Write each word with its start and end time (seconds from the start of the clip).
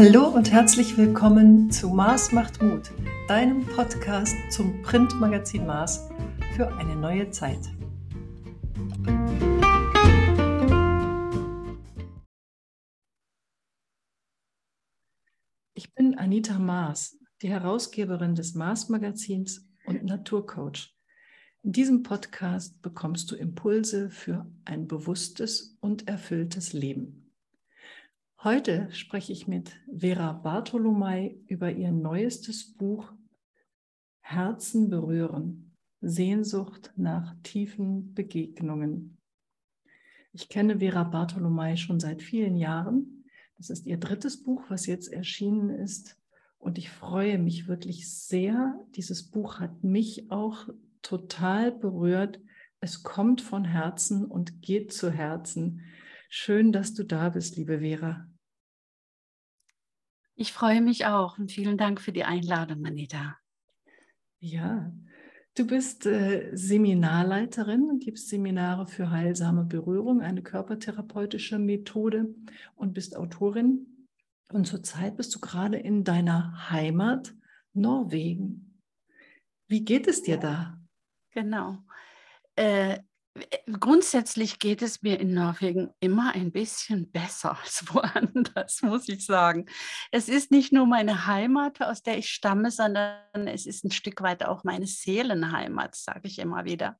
Hallo 0.00 0.28
und 0.28 0.52
herzlich 0.52 0.96
willkommen 0.96 1.72
zu 1.72 1.88
Mars 1.88 2.30
macht 2.30 2.62
Mut, 2.62 2.92
deinem 3.26 3.66
Podcast 3.66 4.36
zum 4.48 4.80
Printmagazin 4.82 5.66
Mars 5.66 6.08
für 6.54 6.72
eine 6.76 6.94
neue 6.94 7.32
Zeit. 7.32 7.58
Ich 15.74 15.92
bin 15.96 16.14
Anita 16.16 16.60
Maas, 16.60 17.18
die 17.42 17.48
Herausgeberin 17.48 18.36
des 18.36 18.54
Mars 18.54 18.88
Magazins 18.88 19.68
und 19.84 20.04
Naturcoach. 20.04 20.94
In 21.64 21.72
diesem 21.72 22.04
Podcast 22.04 22.80
bekommst 22.82 23.32
du 23.32 23.34
Impulse 23.34 24.10
für 24.10 24.48
ein 24.64 24.86
bewusstes 24.86 25.76
und 25.80 26.06
erfülltes 26.06 26.72
Leben. 26.72 27.27
Heute 28.44 28.88
spreche 28.92 29.32
ich 29.32 29.48
mit 29.48 29.72
Vera 29.92 30.32
Bartolomei 30.32 31.40
über 31.48 31.72
ihr 31.72 31.90
neuestes 31.90 32.72
Buch 32.76 33.12
Herzen 34.20 34.90
berühren, 34.90 35.74
Sehnsucht 36.00 36.92
nach 36.94 37.34
tiefen 37.42 38.14
Begegnungen. 38.14 39.18
Ich 40.32 40.48
kenne 40.48 40.78
Vera 40.78 41.02
Bartolomei 41.02 41.74
schon 41.74 41.98
seit 41.98 42.22
vielen 42.22 42.54
Jahren. 42.54 43.24
Das 43.56 43.70
ist 43.70 43.86
ihr 43.86 43.96
drittes 43.96 44.40
Buch, 44.44 44.62
was 44.68 44.86
jetzt 44.86 45.12
erschienen 45.12 45.70
ist. 45.70 46.16
Und 46.58 46.78
ich 46.78 46.90
freue 46.90 47.38
mich 47.38 47.66
wirklich 47.66 48.08
sehr. 48.08 48.78
Dieses 48.94 49.28
Buch 49.28 49.58
hat 49.58 49.82
mich 49.82 50.30
auch 50.30 50.68
total 51.02 51.72
berührt. 51.72 52.38
Es 52.78 53.02
kommt 53.02 53.40
von 53.40 53.64
Herzen 53.64 54.26
und 54.26 54.62
geht 54.62 54.92
zu 54.92 55.10
Herzen. 55.10 55.82
Schön, 56.30 56.72
dass 56.72 56.92
du 56.92 57.04
da 57.04 57.30
bist, 57.30 57.56
liebe 57.56 57.80
Vera. 57.80 58.28
Ich 60.34 60.52
freue 60.52 60.82
mich 60.82 61.06
auch 61.06 61.38
und 61.38 61.50
vielen 61.50 61.78
Dank 61.78 62.00
für 62.00 62.12
die 62.12 62.24
Einladung, 62.24 62.84
Anita. 62.84 63.38
Ja, 64.38 64.92
du 65.54 65.66
bist 65.66 66.04
äh, 66.04 66.50
Seminarleiterin 66.52 67.88
und 67.88 68.04
gibst 68.04 68.28
Seminare 68.28 68.86
für 68.86 69.10
heilsame 69.10 69.64
Berührung, 69.64 70.20
eine 70.20 70.42
körpertherapeutische 70.42 71.58
Methode 71.58 72.34
und 72.76 72.92
bist 72.92 73.16
Autorin. 73.16 74.06
Und 74.52 74.66
zurzeit 74.66 75.16
bist 75.16 75.34
du 75.34 75.40
gerade 75.40 75.78
in 75.78 76.04
deiner 76.04 76.70
Heimat 76.70 77.34
Norwegen. 77.72 78.82
Wie 79.66 79.84
geht 79.84 80.06
es 80.06 80.22
dir 80.22 80.36
da? 80.36 80.78
Genau. 81.32 81.78
Äh, 82.54 83.00
grundsätzlich 83.78 84.58
geht 84.58 84.82
es 84.82 85.02
mir 85.02 85.20
in 85.20 85.34
Norwegen 85.34 85.90
immer 86.00 86.34
ein 86.34 86.52
bisschen 86.52 87.10
besser 87.10 87.58
als 87.62 87.84
woanders, 87.92 88.82
muss 88.82 89.08
ich 89.08 89.24
sagen. 89.24 89.66
Es 90.10 90.28
ist 90.28 90.50
nicht 90.50 90.72
nur 90.72 90.86
meine 90.86 91.26
Heimat, 91.26 91.80
aus 91.80 92.02
der 92.02 92.18
ich 92.18 92.30
stamme, 92.30 92.70
sondern 92.70 93.18
es 93.46 93.66
ist 93.66 93.84
ein 93.84 93.90
Stück 93.90 94.22
weit 94.22 94.44
auch 94.44 94.64
meine 94.64 94.86
Seelenheimat, 94.86 95.94
sage 95.94 96.28
ich 96.28 96.38
immer 96.38 96.64
wieder, 96.64 96.98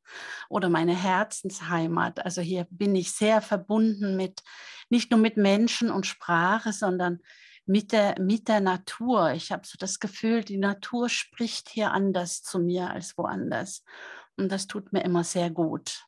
oder 0.49 0.69
meine 0.69 0.95
Herzensheimat. 0.95 2.25
Also 2.25 2.41
hier 2.41 2.67
bin 2.71 2.95
ich 2.95 3.13
sehr 3.13 3.41
verbunden 3.41 4.17
mit, 4.17 4.43
nicht 4.91 5.11
nur 5.11 5.21
mit 5.21 5.37
Menschen 5.37 5.91
und 5.91 6.07
Sprache, 6.07 6.73
sondern 6.73 7.21
mit 7.67 7.93
der, 7.93 8.19
mit 8.19 8.49
der 8.49 8.61
Natur. 8.61 9.33
Ich 9.33 9.53
habe 9.53 9.67
so 9.67 9.77
das 9.79 10.01
Gefühl, 10.01 10.43
die 10.43 10.57
Natur 10.57 11.09
spricht 11.09 11.69
hier 11.69 11.93
anders 11.93 12.43
zu 12.43 12.59
mir 12.59 12.91
als 12.91 13.19
woanders. 13.19 13.85
Und 14.39 14.51
das 14.51 14.67
tut 14.67 14.93
mir 14.93 15.05
immer 15.05 15.25
sehr 15.25 15.51
gut. 15.51 16.08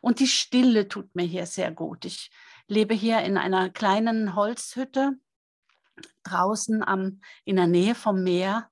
Und 0.00 0.20
die 0.20 0.26
Stille 0.26 0.88
tut 0.88 1.14
mir 1.14 1.24
hier 1.24 1.46
sehr 1.46 1.70
gut. 1.70 2.04
Ich 2.04 2.30
lebe 2.66 2.94
hier 2.94 3.20
in 3.20 3.36
einer 3.36 3.70
kleinen 3.70 4.34
Holzhütte 4.34 5.12
draußen 6.24 6.82
am, 6.82 7.20
in 7.44 7.56
der 7.56 7.66
Nähe 7.66 7.94
vom 7.94 8.22
Meer. 8.22 8.68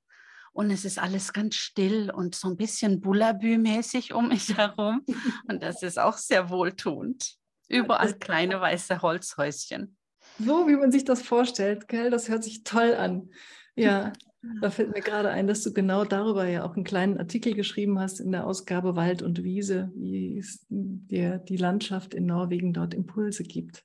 Und 0.52 0.70
es 0.70 0.84
ist 0.84 0.98
alles 0.98 1.32
ganz 1.32 1.54
still 1.54 2.10
und 2.10 2.34
so 2.34 2.48
ein 2.48 2.56
bisschen 2.56 3.00
Bullabü-mäßig 3.00 4.12
um 4.12 4.28
mich 4.28 4.48
herum. 4.56 5.04
Und 5.48 5.62
das 5.62 5.82
ist 5.82 5.98
auch 5.98 6.16
sehr 6.16 6.50
wohltuend. 6.50 7.36
Überall 7.68 8.14
kleine 8.14 8.60
weiße 8.60 9.00
Holzhäuschen. 9.00 9.96
So 10.38 10.66
wie 10.66 10.76
man 10.76 10.90
sich 10.90 11.04
das 11.04 11.22
vorstellt, 11.22 11.86
gell? 11.86 12.10
Das 12.10 12.28
hört 12.28 12.42
sich 12.42 12.64
toll 12.64 12.94
an. 12.94 13.30
Ja, 13.76 14.12
da 14.60 14.70
fällt 14.70 14.94
mir 14.94 15.02
gerade 15.02 15.28
ein, 15.30 15.46
dass 15.46 15.62
du 15.62 15.72
genau 15.72 16.04
darüber 16.04 16.46
ja 16.48 16.64
auch 16.64 16.74
einen 16.74 16.84
kleinen 16.84 17.18
Artikel 17.18 17.54
geschrieben 17.54 17.98
hast 17.98 18.20
in 18.20 18.32
der 18.32 18.46
Ausgabe 18.46 18.96
Wald 18.96 19.22
und 19.22 19.42
Wiese, 19.44 19.92
wie 19.94 20.38
es 20.38 20.64
dir 20.68 21.38
die 21.38 21.58
Landschaft 21.58 22.14
in 22.14 22.26
Norwegen 22.26 22.72
dort 22.72 22.94
Impulse 22.94 23.42
gibt. 23.42 23.84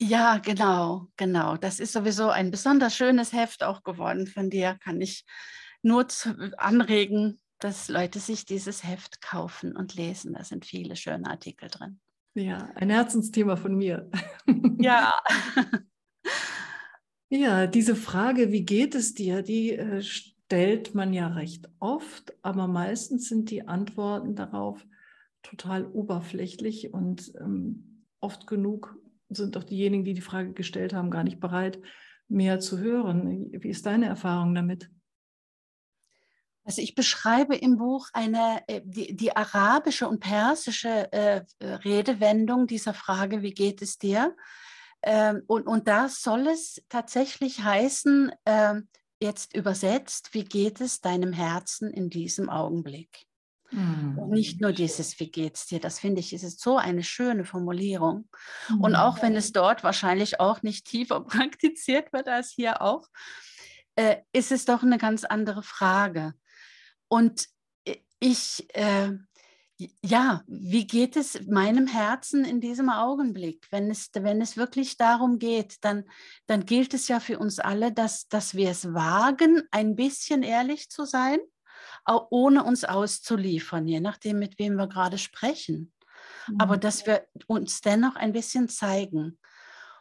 Ja, 0.00 0.38
genau, 0.38 1.08
genau. 1.16 1.56
Das 1.56 1.80
ist 1.80 1.92
sowieso 1.92 2.28
ein 2.28 2.50
besonders 2.50 2.94
schönes 2.94 3.32
Heft 3.32 3.64
auch 3.64 3.82
geworden 3.82 4.26
von 4.26 4.50
dir. 4.50 4.76
Kann 4.82 5.00
ich 5.00 5.24
nur 5.82 6.06
anregen, 6.56 7.40
dass 7.58 7.88
Leute 7.88 8.20
sich 8.20 8.44
dieses 8.44 8.84
Heft 8.84 9.20
kaufen 9.20 9.74
und 9.74 9.94
lesen. 9.94 10.34
Da 10.34 10.44
sind 10.44 10.66
viele 10.66 10.96
schöne 10.96 11.28
Artikel 11.28 11.68
drin. 11.68 11.98
Ja, 12.34 12.70
ein 12.76 12.90
Herzensthema 12.90 13.56
von 13.56 13.74
mir. 13.74 14.08
Ja. 14.78 15.12
Ja, 17.30 17.66
diese 17.66 17.94
Frage, 17.94 18.52
wie 18.52 18.64
geht 18.64 18.94
es 18.94 19.14
dir, 19.14 19.42
die 19.42 19.72
äh, 19.72 20.02
stellt 20.02 20.94
man 20.94 21.12
ja 21.12 21.26
recht 21.28 21.68
oft, 21.78 22.34
aber 22.42 22.66
meistens 22.68 23.28
sind 23.28 23.50
die 23.50 23.68
Antworten 23.68 24.34
darauf 24.34 24.86
total 25.42 25.86
oberflächlich 25.86 26.94
und 26.94 27.32
ähm, 27.38 28.06
oft 28.20 28.46
genug 28.46 28.96
sind 29.28 29.56
auch 29.58 29.64
diejenigen, 29.64 30.04
die 30.04 30.14
die 30.14 30.22
Frage 30.22 30.54
gestellt 30.54 30.94
haben, 30.94 31.10
gar 31.10 31.22
nicht 31.22 31.38
bereit, 31.38 31.78
mehr 32.28 32.60
zu 32.60 32.78
hören. 32.78 33.50
Wie 33.52 33.68
ist 33.68 33.84
deine 33.84 34.06
Erfahrung 34.06 34.54
damit? 34.54 34.90
Also 36.64 36.82
ich 36.82 36.94
beschreibe 36.94 37.56
im 37.56 37.76
Buch 37.76 38.08
eine, 38.12 38.62
äh, 38.68 38.80
die, 38.84 39.14
die 39.14 39.36
arabische 39.36 40.08
und 40.08 40.20
persische 40.20 41.12
äh, 41.12 41.42
Redewendung 41.60 42.66
dieser 42.66 42.94
Frage, 42.94 43.42
wie 43.42 43.52
geht 43.52 43.82
es 43.82 43.98
dir? 43.98 44.34
Ähm, 45.02 45.42
und, 45.46 45.66
und 45.66 45.88
da 45.88 46.08
soll 46.08 46.48
es 46.48 46.82
tatsächlich 46.88 47.62
heißen, 47.62 48.32
äh, 48.44 48.74
jetzt 49.20 49.54
übersetzt, 49.54 50.34
wie 50.34 50.44
geht 50.44 50.80
es 50.80 51.00
deinem 51.00 51.32
Herzen 51.32 51.90
in 51.90 52.10
diesem 52.10 52.48
Augenblick? 52.48 53.26
Mhm. 53.70 54.18
Und 54.18 54.30
nicht 54.30 54.60
nur 54.60 54.72
dieses, 54.72 55.18
wie 55.20 55.30
geht 55.30 55.56
es 55.56 55.66
dir? 55.66 55.80
Das 55.80 55.98
finde 55.98 56.20
ich, 56.20 56.32
ist 56.32 56.60
so 56.60 56.78
eine 56.78 57.02
schöne 57.02 57.44
Formulierung. 57.44 58.28
Mhm. 58.68 58.80
Und 58.80 58.94
auch 58.96 59.22
wenn 59.22 59.36
es 59.36 59.52
dort 59.52 59.84
wahrscheinlich 59.84 60.40
auch 60.40 60.62
nicht 60.62 60.86
tiefer 60.86 61.20
praktiziert 61.24 62.12
wird 62.12 62.28
als 62.28 62.50
hier 62.50 62.80
auch, 62.82 63.06
äh, 63.96 64.16
ist 64.32 64.52
es 64.52 64.64
doch 64.64 64.82
eine 64.82 64.98
ganz 64.98 65.24
andere 65.24 65.62
Frage. 65.62 66.34
Und 67.08 67.48
ich, 68.20 68.66
äh, 68.74 69.12
ja, 69.78 70.42
wie 70.48 70.86
geht 70.86 71.16
es 71.16 71.46
meinem 71.46 71.86
Herzen 71.86 72.44
in 72.44 72.60
diesem 72.60 72.90
Augenblick? 72.90 73.66
Wenn 73.70 73.90
es, 73.90 74.10
wenn 74.12 74.40
es 74.40 74.56
wirklich 74.56 74.96
darum 74.96 75.38
geht, 75.38 75.76
dann, 75.82 76.04
dann 76.46 76.66
gilt 76.66 76.94
es 76.94 77.06
ja 77.06 77.20
für 77.20 77.38
uns 77.38 77.60
alle, 77.60 77.92
dass, 77.92 78.28
dass 78.28 78.54
wir 78.54 78.70
es 78.70 78.92
wagen, 78.92 79.62
ein 79.70 79.94
bisschen 79.94 80.42
ehrlich 80.42 80.90
zu 80.90 81.04
sein, 81.04 81.38
auch 82.04 82.26
ohne 82.30 82.64
uns 82.64 82.84
auszuliefern, 82.84 83.86
je 83.86 84.00
nachdem, 84.00 84.40
mit 84.40 84.58
wem 84.58 84.74
wir 84.74 84.88
gerade 84.88 85.18
sprechen. 85.18 85.92
Mhm. 86.48 86.60
Aber 86.60 86.76
dass 86.76 87.06
wir 87.06 87.26
uns 87.46 87.80
dennoch 87.80 88.16
ein 88.16 88.32
bisschen 88.32 88.68
zeigen. 88.68 89.38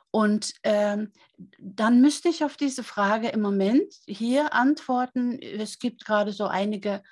Und 0.09 0.53
ähm, 0.63 1.11
dann 1.59 2.01
müsste 2.01 2.29
ich 2.29 2.43
auf 2.43 2.57
diese 2.57 2.83
Frage 2.83 3.27
im 3.27 3.41
Moment 3.41 3.93
hier 4.07 4.53
antworten. 4.53 5.37
Es 5.39 5.77
gibt 5.77 6.05
gerade 6.05 6.31
so 6.31 6.45
einige 6.45 7.03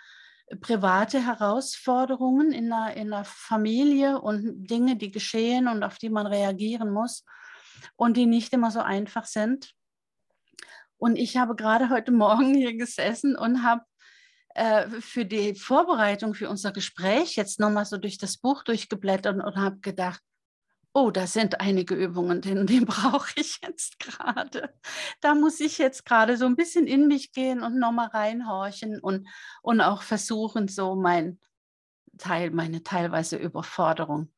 private 0.62 1.26
Herausforderungen 1.26 2.52
in 2.52 2.70
der, 2.70 2.96
in 2.96 3.10
der 3.10 3.24
Familie 3.26 4.20
und 4.22 4.68
Dinge, 4.68 4.96
die 4.96 5.12
geschehen 5.12 5.68
und 5.68 5.84
auf 5.84 5.98
die 5.98 6.10
man 6.10 6.28
reagieren 6.28 6.92
muss 6.92 7.26
und 7.96 8.18
die 8.18 8.26
nicht 8.26 8.54
immer 8.54 8.72
so 8.72 8.80
einfach 8.80 9.26
sind. 9.26 9.74
Und 10.98 11.18
ich 11.18 11.38
habe 11.38 11.56
gerade 11.56 11.90
heute 11.90 12.12
Morgen 12.12 12.54
hier 12.54 12.76
gesessen 12.78 13.36
und 13.36 13.64
habe 13.64 13.82
äh, 14.56 14.88
für 15.02 15.26
die 15.26 15.56
Vorbereitung 15.56 16.34
für 16.34 16.50
unser 16.50 16.72
Gespräch 16.72 17.36
jetzt 17.36 17.60
nochmal 17.60 17.86
so 17.86 17.98
durch 17.98 18.18
das 18.18 18.38
Buch 18.38 18.64
durchgeblättert 18.64 19.44
und 19.44 19.56
habe 19.56 19.80
gedacht, 19.80 20.22
oh, 20.96 21.12
da 21.12 21.28
sind 21.28 21.60
einige 21.60 21.94
Übungen, 21.94 22.42
den, 22.42 22.66
den 22.68 22.86
brauche 22.86 23.30
ich 23.36 23.60
jetzt 23.62 24.00
gerade. 24.00 24.74
Da 25.20 25.36
muss 25.36 25.60
ich 25.60 25.78
jetzt 25.78 26.06
gerade 26.06 26.38
so 26.38 26.46
ein 26.46 26.56
bisschen 26.56 26.88
in 26.88 27.08
mich 27.08 27.34
gehen 27.34 27.62
und 27.62 27.78
nochmal 27.78 28.08
reinhorchen 28.08 29.00
und, 29.02 29.28
und 29.62 29.82
auch 29.82 30.02
versuchen, 30.02 30.70
so 30.70 30.96
mein 30.96 31.38
Teil, 32.18 32.52
meine 32.52 32.82
teilweise 32.82 33.36
Überforderung 33.36 34.32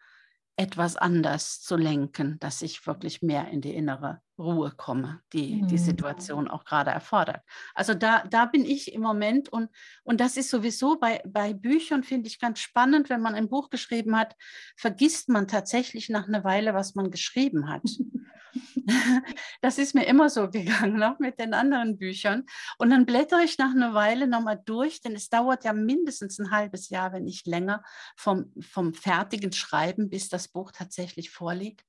etwas 0.57 0.97
anders 0.97 1.61
zu 1.61 1.75
lenken, 1.75 2.39
dass 2.39 2.63
ich 2.63 2.85
wirklich 2.87 3.21
mehr 3.21 3.47
in 3.49 3.61
die 3.61 3.75
innere 3.75 4.21
Ruhe 4.39 4.71
komme, 4.75 5.21
die 5.31 5.61
mhm. 5.61 5.67
die 5.67 5.77
Situation 5.77 6.47
auch 6.47 6.65
gerade 6.65 6.89
erfordert. 6.89 7.41
Also 7.75 7.93
da, 7.93 8.23
da 8.29 8.45
bin 8.45 8.65
ich 8.65 8.91
im 8.93 9.01
Moment 9.01 9.49
und, 9.49 9.69
und 10.03 10.19
das 10.19 10.35
ist 10.35 10.49
sowieso 10.49 10.97
bei, 10.99 11.21
bei 11.27 11.53
Büchern, 11.53 12.03
finde 12.03 12.27
ich 12.27 12.39
ganz 12.39 12.59
spannend, 12.59 13.09
wenn 13.09 13.21
man 13.21 13.35
ein 13.35 13.49
Buch 13.49 13.69
geschrieben 13.69 14.17
hat, 14.17 14.35
vergisst 14.75 15.29
man 15.29 15.47
tatsächlich 15.47 16.09
nach 16.09 16.27
einer 16.27 16.43
Weile, 16.43 16.73
was 16.73 16.95
man 16.95 17.11
geschrieben 17.11 17.69
hat. 17.69 17.83
Das 19.61 19.77
ist 19.77 19.95
mir 19.95 20.05
immer 20.05 20.29
so 20.29 20.49
gegangen, 20.51 21.03
auch 21.03 21.19
mit 21.19 21.39
den 21.39 21.53
anderen 21.53 21.97
Büchern. 21.97 22.45
Und 22.77 22.89
dann 22.89 23.05
blättere 23.05 23.43
ich 23.43 23.57
nach 23.57 23.71
einer 23.71 23.93
Weile 23.93 24.27
nochmal 24.27 24.61
durch, 24.65 25.01
denn 25.01 25.15
es 25.15 25.29
dauert 25.29 25.65
ja 25.65 25.73
mindestens 25.73 26.39
ein 26.39 26.51
halbes 26.51 26.89
Jahr, 26.89 27.13
wenn 27.13 27.23
nicht 27.23 27.47
länger, 27.47 27.83
vom, 28.15 28.53
vom 28.59 28.93
fertigen 28.93 29.51
Schreiben, 29.51 30.09
bis 30.09 30.29
das 30.29 30.47
Buch 30.47 30.71
tatsächlich 30.71 31.29
vorliegt. 31.29 31.83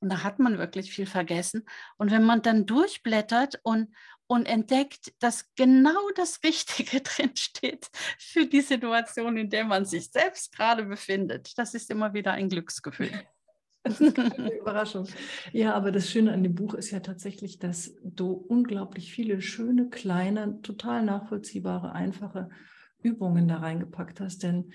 Und 0.00 0.10
da 0.10 0.22
hat 0.22 0.38
man 0.38 0.58
wirklich 0.58 0.92
viel 0.92 1.06
vergessen. 1.06 1.66
Und 1.96 2.10
wenn 2.10 2.22
man 2.22 2.42
dann 2.42 2.66
durchblättert 2.66 3.60
und, 3.62 3.94
und 4.26 4.46
entdeckt, 4.46 5.14
dass 5.20 5.52
genau 5.54 6.10
das 6.14 6.40
Richtige 6.44 7.00
drinsteht 7.00 7.88
für 8.18 8.46
die 8.46 8.60
Situation, 8.60 9.36
in 9.36 9.50
der 9.50 9.64
man 9.64 9.84
sich 9.84 10.10
selbst 10.10 10.54
gerade 10.54 10.84
befindet, 10.84 11.56
das 11.56 11.74
ist 11.74 11.90
immer 11.90 12.12
wieder 12.12 12.32
ein 12.32 12.48
Glücksgefühl. 12.48 13.26
Das 13.86 14.00
ist 14.00 14.18
eine 14.18 14.52
Überraschung. 14.58 15.06
Ja, 15.52 15.74
aber 15.74 15.92
das 15.92 16.10
Schöne 16.10 16.32
an 16.32 16.42
dem 16.42 16.54
Buch 16.54 16.74
ist 16.74 16.90
ja 16.90 17.00
tatsächlich, 17.00 17.58
dass 17.58 17.94
du 18.02 18.32
unglaublich 18.32 19.12
viele 19.12 19.40
schöne, 19.40 19.88
kleine, 19.88 20.60
total 20.62 21.04
nachvollziehbare, 21.04 21.92
einfache 21.92 22.48
Übungen 23.02 23.46
da 23.46 23.58
reingepackt 23.58 24.20
hast. 24.20 24.42
Denn 24.42 24.72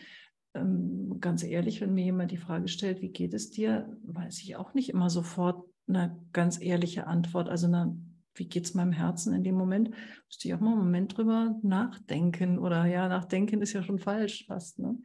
ähm, 0.53 1.17
ganz 1.19 1.43
ehrlich, 1.43 1.81
wenn 1.81 1.93
mir 1.93 2.05
jemand 2.05 2.31
die 2.31 2.37
Frage 2.37 2.67
stellt, 2.67 3.01
wie 3.01 3.09
geht 3.09 3.33
es 3.33 3.49
dir, 3.49 3.97
weiß 4.03 4.39
ich 4.41 4.55
auch 4.55 4.73
nicht 4.73 4.89
immer 4.89 5.09
sofort 5.09 5.65
eine 5.87 6.17
ganz 6.31 6.61
ehrliche 6.61 7.07
Antwort. 7.07 7.49
Also 7.49 7.67
eine, 7.67 7.97
wie 8.35 8.47
geht 8.47 8.65
es 8.65 8.73
meinem 8.73 8.93
Herzen 8.93 9.33
in 9.33 9.43
dem 9.43 9.55
Moment? 9.55 9.89
Müsste 10.27 10.47
ich 10.47 10.53
auch 10.53 10.61
mal 10.61 10.71
einen 10.71 10.79
Moment 10.79 11.17
drüber 11.17 11.59
nachdenken. 11.63 12.59
Oder 12.59 12.85
ja, 12.85 13.09
nachdenken 13.09 13.61
ist 13.61 13.73
ja 13.73 13.83
schon 13.83 13.99
falsch 13.99 14.45
fast. 14.47 14.79
Ne? 14.79 14.97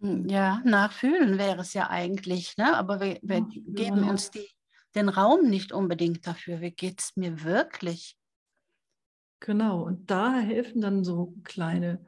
Hm, 0.00 0.28
ja, 0.28 0.60
nachfühlen 0.64 1.38
wäre 1.38 1.60
es 1.60 1.74
ja 1.74 1.88
eigentlich, 1.88 2.56
ne? 2.56 2.76
aber 2.76 3.00
wir, 3.00 3.18
wir 3.22 3.42
geben 3.42 4.04
ja. 4.04 4.10
uns 4.10 4.30
die, 4.30 4.46
den 4.94 5.08
Raum 5.08 5.48
nicht 5.48 5.72
unbedingt 5.72 6.26
dafür. 6.26 6.60
Wie 6.60 6.72
geht 6.72 7.00
es 7.00 7.16
mir 7.16 7.44
wirklich? 7.44 8.18
Genau, 9.40 9.82
und 9.82 10.10
da 10.10 10.38
helfen 10.38 10.80
dann 10.80 11.04
so 11.04 11.34
kleine 11.44 12.04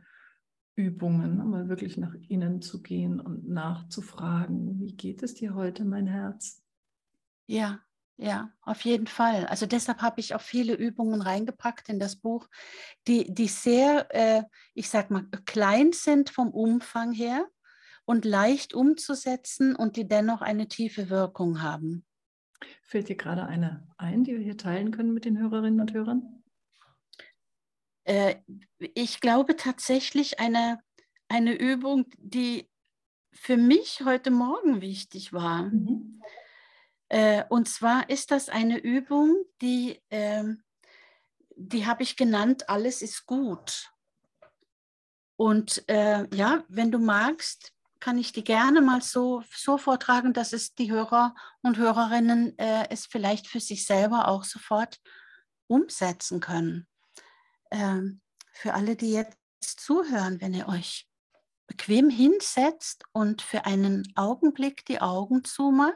Übungen, 0.75 1.41
um 1.41 1.51
mal 1.51 1.69
wirklich 1.69 1.97
nach 1.97 2.15
innen 2.29 2.63
zu 2.63 2.83
gehen 2.83 3.21
und 3.21 3.49
nachzufragen, 3.49 4.81
wie 4.81 4.95
geht 4.95 5.23
es 5.23 5.35
dir 5.35 5.55
heute, 5.55 5.85
mein 5.85 6.07
Herz? 6.07 6.63
Ja, 7.47 7.81
ja, 8.17 8.53
auf 8.63 8.83
jeden 8.83 9.07
Fall. 9.07 9.47
Also 9.47 9.67
deshalb 9.67 10.03
habe 10.03 10.21
ich 10.21 10.35
auch 10.35 10.41
viele 10.41 10.75
Übungen 10.75 11.21
reingepackt 11.21 11.89
in 11.89 11.99
das 11.99 12.17
Buch, 12.17 12.49
die, 13.07 13.33
die 13.33 13.49
sehr, 13.49 14.09
äh, 14.15 14.43
ich 14.75 14.89
sag 14.89 15.11
mal, 15.11 15.27
klein 15.47 15.93
sind 15.93 16.31
vom 16.31 16.51
Umfang 16.51 17.13
her 17.13 17.47
und 18.09 18.25
leicht 18.25 18.73
umzusetzen 18.73 19.77
und 19.77 19.97
die 19.97 20.09
dennoch 20.09 20.41
eine 20.41 20.67
tiefe 20.67 21.11
Wirkung 21.11 21.61
haben. 21.61 22.07
Fällt 22.83 23.11
dir 23.11 23.17
gerade 23.17 23.45
eine 23.45 23.87
ein, 23.99 24.25
die 24.25 24.33
wir 24.33 24.43
hier 24.43 24.57
teilen 24.57 24.93
können 24.93 25.13
mit 25.13 25.27
den 25.27 25.39
Hörerinnen 25.39 25.79
und 25.79 25.93
Hörern? 25.93 26.43
Äh, 28.05 28.37
ich 28.79 29.21
glaube 29.21 29.57
tatsächlich 29.57 30.41
eine, 30.41 30.81
eine 31.29 31.53
Übung, 31.53 32.07
die 32.17 32.71
für 33.35 33.59
mich 33.59 34.01
heute 34.03 34.31
Morgen 34.31 34.81
wichtig 34.81 35.35
war. 35.35 35.65
Mhm. 35.65 36.23
Äh, 37.11 37.45
und 37.51 37.69
zwar 37.69 38.09
ist 38.09 38.31
das 38.31 38.49
eine 38.49 38.79
Übung, 38.79 39.37
die, 39.61 40.03
ähm, 40.09 40.63
die 41.57 41.85
habe 41.85 42.05
ich 42.05 42.17
genannt, 42.17 42.71
alles 42.71 43.03
ist 43.03 43.27
gut. 43.27 43.93
Und 45.37 45.85
äh, 45.89 46.27
ja, 46.35 46.65
wenn 46.69 46.91
du 46.91 46.99
magst, 46.99 47.75
kann 48.01 48.19
ich 48.19 48.33
die 48.33 48.45
gerne 48.45 48.81
mal 48.81 49.03
so, 49.03 49.43
so 49.53 49.79
vortragen, 49.79 50.33
dass 50.33 50.53
es 50.53 50.75
die 50.75 50.91
Hörer 50.91 51.35
und 51.63 51.79
Hörerinnen 51.79 52.59
äh, 52.59 52.87
es 52.91 53.07
vielleicht 53.07 53.49
für 53.49 53.61
sich 53.61 53.87
selber 53.87 54.29
auch 54.29 54.45
sofort 54.45 55.01
umsetzen 55.67 56.41
können. 56.41 56.87
Ähm, 57.71 58.21
für 58.53 58.75
alle, 58.75 58.97
die 58.97 59.13
jetzt 59.13 59.37
zuhören, 59.81 60.41
wenn 60.41 60.55
ihr 60.55 60.69
euch 60.69 61.09
bequem 61.67 62.09
hinsetzt 62.09 63.05
und 63.13 63.43
für 63.43 63.67
einen 63.67 64.11
Augenblick 64.17 64.85
die 64.87 65.01
Augen 65.01 65.45
zumacht. 65.45 65.95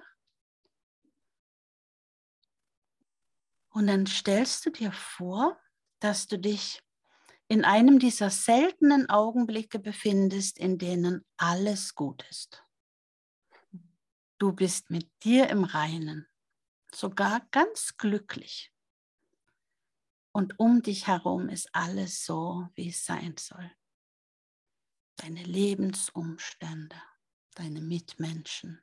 Und 3.71 3.87
dann 3.87 4.07
stellst 4.07 4.67
du 4.67 4.71
dir 4.71 4.93
vor, 4.93 5.59
dass 5.99 6.27
du 6.27 6.39
dich 6.39 6.83
in 7.53 7.67
einem 7.67 7.99
dieser 7.99 8.31
seltenen 8.31 9.11
Augenblicke 9.11 9.79
befindest, 9.79 10.57
in 10.57 10.79
denen 10.79 11.23
alles 11.37 11.95
gut 11.95 12.27
ist. 12.31 12.65
Du 14.39 14.55
bist 14.55 14.89
mit 14.89 15.11
dir 15.23 15.51
im 15.51 15.65
Reinen, 15.65 16.27
sogar 16.95 17.47
ganz 17.51 17.99
glücklich. 17.99 18.73
Und 20.35 20.59
um 20.59 20.81
dich 20.81 21.09
herum 21.09 21.51
ist 21.51 21.69
alles 21.75 22.25
so, 22.25 22.69
wie 22.75 22.89
es 22.89 23.05
sein 23.05 23.35
soll. 23.39 23.71
Deine 25.17 25.43
Lebensumstände, 25.43 26.97
deine 27.55 27.83
Mitmenschen, 27.83 28.83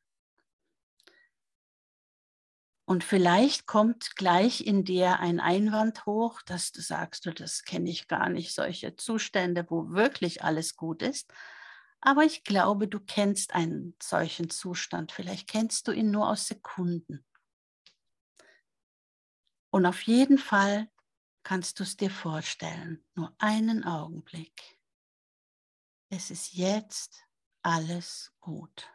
und 2.90 3.04
vielleicht 3.04 3.68
kommt 3.68 4.16
gleich 4.16 4.66
in 4.66 4.84
dir 4.84 5.20
ein 5.20 5.40
Einwand 5.40 6.08
hoch, 6.08 6.42
dass 6.42 6.72
du 6.72 6.82
sagst, 6.82 7.24
du, 7.28 7.32
das 7.32 7.64
kenne 7.64 7.88
ich 7.88 8.08
gar 8.08 8.30
nicht, 8.30 8.52
solche 8.52 8.96
Zustände, 8.96 9.64
wo 9.70 9.92
wirklich 9.92 10.44
alles 10.44 10.76
gut 10.76 11.04
ist. 11.04 11.32
Aber 12.02 12.24
ich 12.24 12.44
glaube, 12.44 12.88
du 12.88 13.00
kennst 13.00 13.54
einen 13.54 13.96
solchen 14.02 14.50
Zustand. 14.50 15.12
Vielleicht 15.12 15.48
kennst 15.48 15.88
du 15.88 15.92
ihn 15.92 16.10
nur 16.10 16.30
aus 16.30 16.48
Sekunden. 16.48 17.24
Und 19.70 19.86
auf 19.86 20.02
jeden 20.02 20.40
Fall 20.40 20.90
kannst 21.44 21.80
du 21.80 21.84
es 21.84 21.96
dir 21.96 22.10
vorstellen, 22.10 23.06
nur 23.14 23.36
einen 23.38 23.84
Augenblick. 23.84 24.80
Es 26.10 26.32
ist 26.32 26.54
jetzt 26.54 27.24
alles 27.62 28.34
gut. 28.40 28.90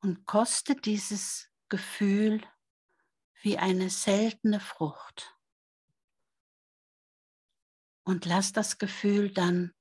Und 0.00 0.26
koste 0.26 0.76
dieses 0.76 1.48
Gefühl 1.68 2.42
wie 3.42 3.58
eine 3.58 3.90
seltene 3.90 4.60
Frucht. 4.60 5.36
Und 8.04 8.24
lass 8.24 8.52
das 8.52 8.78
Gefühl 8.78 9.30
dann 9.32 9.74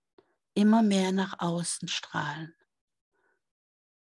immer 0.54 0.82
mehr 0.82 1.12
nach 1.12 1.40
außen 1.40 1.88
strahlen. 1.88 2.56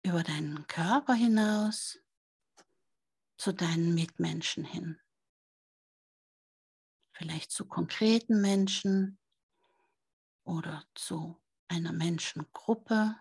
Über 0.03 0.23
deinen 0.23 0.65
Körper 0.67 1.13
hinaus 1.13 1.99
zu 3.37 3.53
deinen 3.53 3.93
Mitmenschen 3.93 4.63
hin. 4.63 4.99
Vielleicht 7.11 7.51
zu 7.51 7.67
konkreten 7.67 8.41
Menschen 8.41 9.19
oder 10.43 10.85
zu 10.95 11.39
einer 11.67 11.91
Menschengruppe 11.91 13.15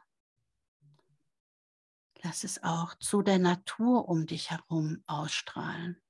Lass 2.22 2.42
es 2.42 2.62
auch 2.64 2.96
zu 2.96 3.22
der 3.22 3.38
Natur 3.38 4.08
um 4.08 4.26
dich 4.26 4.50
herum 4.50 5.02
ausstrahlen. 5.06 6.00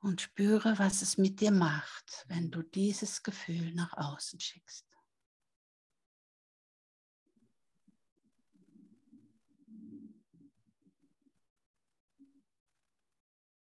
Und 0.00 0.22
spüre, 0.22 0.78
was 0.78 1.02
es 1.02 1.18
mit 1.18 1.40
dir 1.40 1.50
macht, 1.50 2.24
wenn 2.28 2.50
du 2.50 2.62
dieses 2.62 3.22
Gefühl 3.22 3.74
nach 3.74 3.92
außen 3.92 4.40
schickst. 4.40 4.86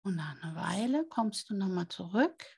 Und 0.02 0.16
nach 0.16 0.42
einer 0.42 0.56
Weile 0.56 1.06
kommst 1.06 1.50
du 1.50 1.56
nochmal 1.56 1.88
zurück 1.88 2.57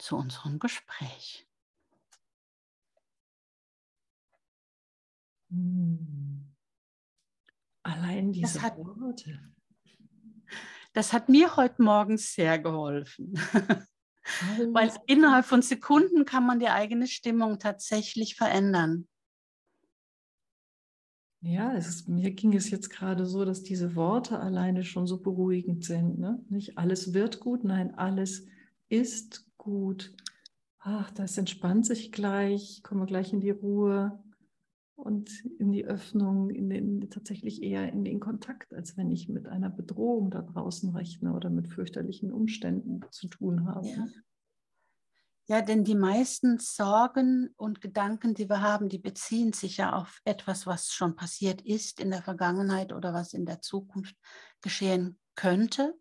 zu 0.00 0.16
unserem 0.16 0.58
Gespräch. 0.58 1.46
Hm. 5.50 6.54
Allein 7.82 8.32
diese 8.32 8.54
das 8.54 8.62
hat, 8.62 8.78
Worte. 8.78 9.40
Das 10.92 11.12
hat 11.12 11.28
mir 11.28 11.56
heute 11.56 11.82
Morgen 11.82 12.18
sehr 12.18 12.58
geholfen. 12.58 13.34
Weil 14.72 14.92
innerhalb 15.06 15.44
von 15.44 15.62
Sekunden 15.62 16.24
kann 16.24 16.46
man 16.46 16.60
die 16.60 16.68
eigene 16.68 17.06
Stimmung 17.06 17.58
tatsächlich 17.58 18.36
verändern. 18.36 19.08
Ja, 21.42 21.72
ist, 21.72 22.06
mir 22.06 22.32
ging 22.32 22.54
es 22.54 22.70
jetzt 22.70 22.90
gerade 22.90 23.24
so, 23.24 23.46
dass 23.46 23.62
diese 23.62 23.96
Worte 23.96 24.38
alleine 24.38 24.84
schon 24.84 25.06
so 25.06 25.22
beruhigend 25.22 25.84
sind. 25.84 26.18
Ne? 26.18 26.44
Nicht 26.50 26.76
alles 26.76 27.14
wird 27.14 27.40
gut, 27.40 27.64
nein, 27.64 27.94
alles 27.94 28.46
ist 28.90 29.49
gut. 29.62 30.12
Ach, 30.78 31.10
das 31.10 31.36
entspannt 31.36 31.86
sich 31.86 32.12
gleich, 32.12 32.82
komme 32.82 33.06
gleich 33.06 33.32
in 33.32 33.40
die 33.40 33.50
Ruhe. 33.50 34.18
und 35.00 35.30
in 35.58 35.72
die 35.72 35.86
Öffnung, 35.86 36.50
in 36.50 36.68
den, 36.68 37.08
tatsächlich 37.10 37.62
eher 37.62 37.90
in 37.90 38.04
den 38.04 38.20
Kontakt, 38.20 38.74
als 38.74 38.96
wenn 38.96 39.10
ich 39.10 39.28
mit 39.28 39.46
einer 39.46 39.70
Bedrohung 39.70 40.30
da 40.30 40.42
draußen 40.42 40.94
rechne 40.94 41.32
oder 41.32 41.48
mit 41.48 41.68
fürchterlichen 41.68 42.32
Umständen 42.32 43.00
zu 43.10 43.28
tun 43.28 43.66
habe. 43.66 43.88
Ja. 43.88 44.06
Ja, 45.46 45.62
denn 45.62 45.82
die 45.82 45.96
meisten 45.96 46.58
Sorgen 46.58 47.52
und 47.56 47.80
Gedanken, 47.80 48.34
die 48.34 48.48
wir 48.48 48.60
haben, 48.60 48.88
die 48.88 49.00
beziehen 49.00 49.52
sich 49.52 49.78
ja 49.78 49.94
auf 49.94 50.20
etwas, 50.24 50.64
was 50.64 50.92
schon 50.92 51.16
passiert 51.16 51.60
ist 51.62 51.98
in 51.98 52.10
der 52.10 52.22
Vergangenheit 52.22 52.92
oder 52.92 53.12
was 53.12 53.32
in 53.32 53.46
der 53.46 53.60
Zukunft 53.60 54.14
geschehen 54.60 55.18
könnte. 55.34 55.98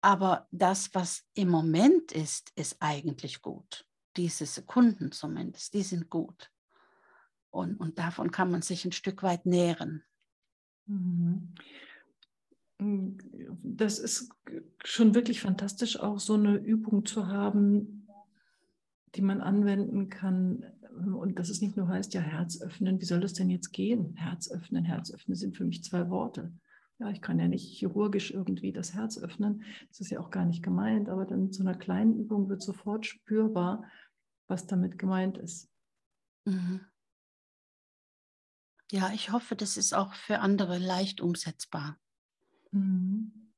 Aber 0.00 0.46
das, 0.52 0.94
was 0.94 1.24
im 1.34 1.48
Moment 1.48 2.12
ist, 2.12 2.52
ist 2.54 2.76
eigentlich 2.80 3.42
gut. 3.42 3.86
Diese 4.16 4.46
Sekunden 4.46 5.12
zumindest, 5.12 5.74
die 5.74 5.82
sind 5.82 6.08
gut. 6.08 6.50
Und, 7.50 7.76
und 7.76 7.98
davon 7.98 8.30
kann 8.30 8.50
man 8.50 8.62
sich 8.62 8.84
ein 8.84 8.92
Stück 8.92 9.22
weit 9.22 9.46
nähren. 9.46 10.04
Mhm. 10.86 11.54
Das 13.62 13.98
ist 13.98 14.30
schon 14.84 15.14
wirklich 15.14 15.40
fantastisch, 15.40 15.98
auch 15.98 16.20
so 16.20 16.34
eine 16.34 16.56
Übung 16.56 17.04
zu 17.04 17.26
haben, 17.26 18.06
die 19.16 19.22
man 19.22 19.40
anwenden 19.40 20.08
kann. 20.08 20.64
Und 20.90 21.38
dass 21.38 21.48
es 21.48 21.60
nicht 21.60 21.76
nur 21.76 21.88
heißt, 21.88 22.14
ja, 22.14 22.20
Herz 22.20 22.60
öffnen, 22.60 23.00
wie 23.00 23.04
soll 23.04 23.20
das 23.20 23.32
denn 23.32 23.50
jetzt 23.50 23.72
gehen? 23.72 24.14
Herz 24.16 24.50
öffnen, 24.50 24.84
Herz 24.84 25.12
öffnen 25.12 25.34
sind 25.34 25.56
für 25.56 25.64
mich 25.64 25.82
zwei 25.82 26.08
Worte. 26.08 26.52
Ja, 26.98 27.10
ich 27.10 27.20
kann 27.20 27.38
ja 27.38 27.46
nicht 27.46 27.64
chirurgisch 27.64 28.32
irgendwie 28.32 28.72
das 28.72 28.94
Herz 28.94 29.18
öffnen. 29.18 29.64
Das 29.88 30.00
ist 30.00 30.10
ja 30.10 30.20
auch 30.20 30.30
gar 30.30 30.44
nicht 30.44 30.62
gemeint, 30.62 31.08
aber 31.08 31.26
dann 31.26 31.44
mit 31.44 31.54
so 31.54 31.62
einer 31.62 31.76
kleinen 31.76 32.18
Übung 32.18 32.48
wird 32.48 32.60
sofort 32.60 33.06
spürbar, 33.06 33.84
was 34.48 34.66
damit 34.66 34.98
gemeint 34.98 35.38
ist. 35.38 35.70
Mhm. 36.44 36.80
Ja, 38.90 39.12
ich 39.12 39.30
hoffe, 39.30 39.54
das 39.54 39.76
ist 39.76 39.92
auch 39.92 40.14
für 40.14 40.40
andere 40.40 40.78
leicht 40.78 41.20
umsetzbar. 41.20 41.98
Mhm. 42.72 43.52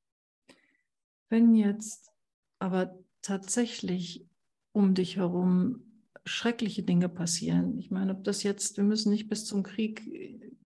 Wenn 1.28 1.54
jetzt 1.54 2.10
aber 2.58 2.98
tatsächlich 3.22 4.28
um 4.72 4.94
dich 4.94 5.16
herum 5.16 5.90
schreckliche 6.24 6.82
Dinge 6.82 7.08
passieren. 7.08 7.78
Ich 7.78 7.90
meine, 7.90 8.12
ob 8.12 8.24
das 8.24 8.42
jetzt, 8.42 8.76
wir 8.76 8.84
müssen 8.84 9.10
nicht 9.10 9.28
bis 9.28 9.46
zum 9.46 9.62
Krieg 9.62 10.02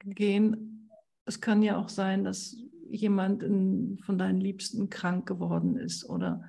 gehen. 0.04 0.90
Es 1.24 1.40
kann 1.40 1.62
ja 1.62 1.78
auch 1.78 1.88
sein, 1.88 2.24
dass 2.24 2.56
jemand 2.94 3.42
von 4.04 4.18
deinen 4.18 4.40
Liebsten 4.40 4.90
krank 4.90 5.26
geworden 5.26 5.76
ist 5.76 6.08
oder 6.08 6.44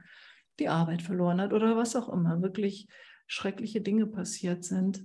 die 0.60 0.70
Arbeit 0.70 1.02
verloren 1.02 1.42
hat 1.42 1.54
oder 1.54 1.76
was 1.76 1.96
auch 1.96 2.10
immer. 2.10 2.42
Wirklich 2.42 2.88
schreckliche 3.28 3.82
Dinge 3.82 4.08
passiert 4.08 4.64
sind. 4.64 5.04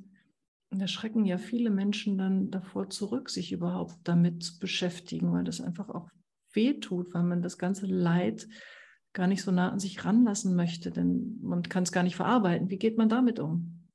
Da 0.70 0.86
schrecken 0.86 1.24
ja 1.24 1.38
viele 1.38 1.70
Menschen 1.70 2.16
dann 2.16 2.50
davor 2.50 2.90
zurück, 2.90 3.28
sich 3.28 3.50
überhaupt 3.50 3.96
damit 4.04 4.44
zu 4.44 4.58
beschäftigen, 4.58 5.32
weil 5.32 5.44
das 5.44 5.60
einfach 5.60 5.88
auch 5.88 6.08
wehtut, 6.52 7.12
weil 7.12 7.24
man 7.24 7.42
das 7.42 7.58
ganze 7.58 7.86
Leid 7.86 8.46
gar 9.12 9.26
nicht 9.26 9.42
so 9.42 9.50
nah 9.50 9.70
an 9.70 9.80
sich 9.80 10.04
ranlassen 10.04 10.54
möchte, 10.54 10.92
denn 10.92 11.38
man 11.42 11.62
kann 11.64 11.82
es 11.82 11.90
gar 11.90 12.04
nicht 12.04 12.14
verarbeiten. 12.14 12.70
Wie 12.70 12.78
geht 12.78 12.96
man 12.96 13.08
damit 13.08 13.40
um? 13.40 13.88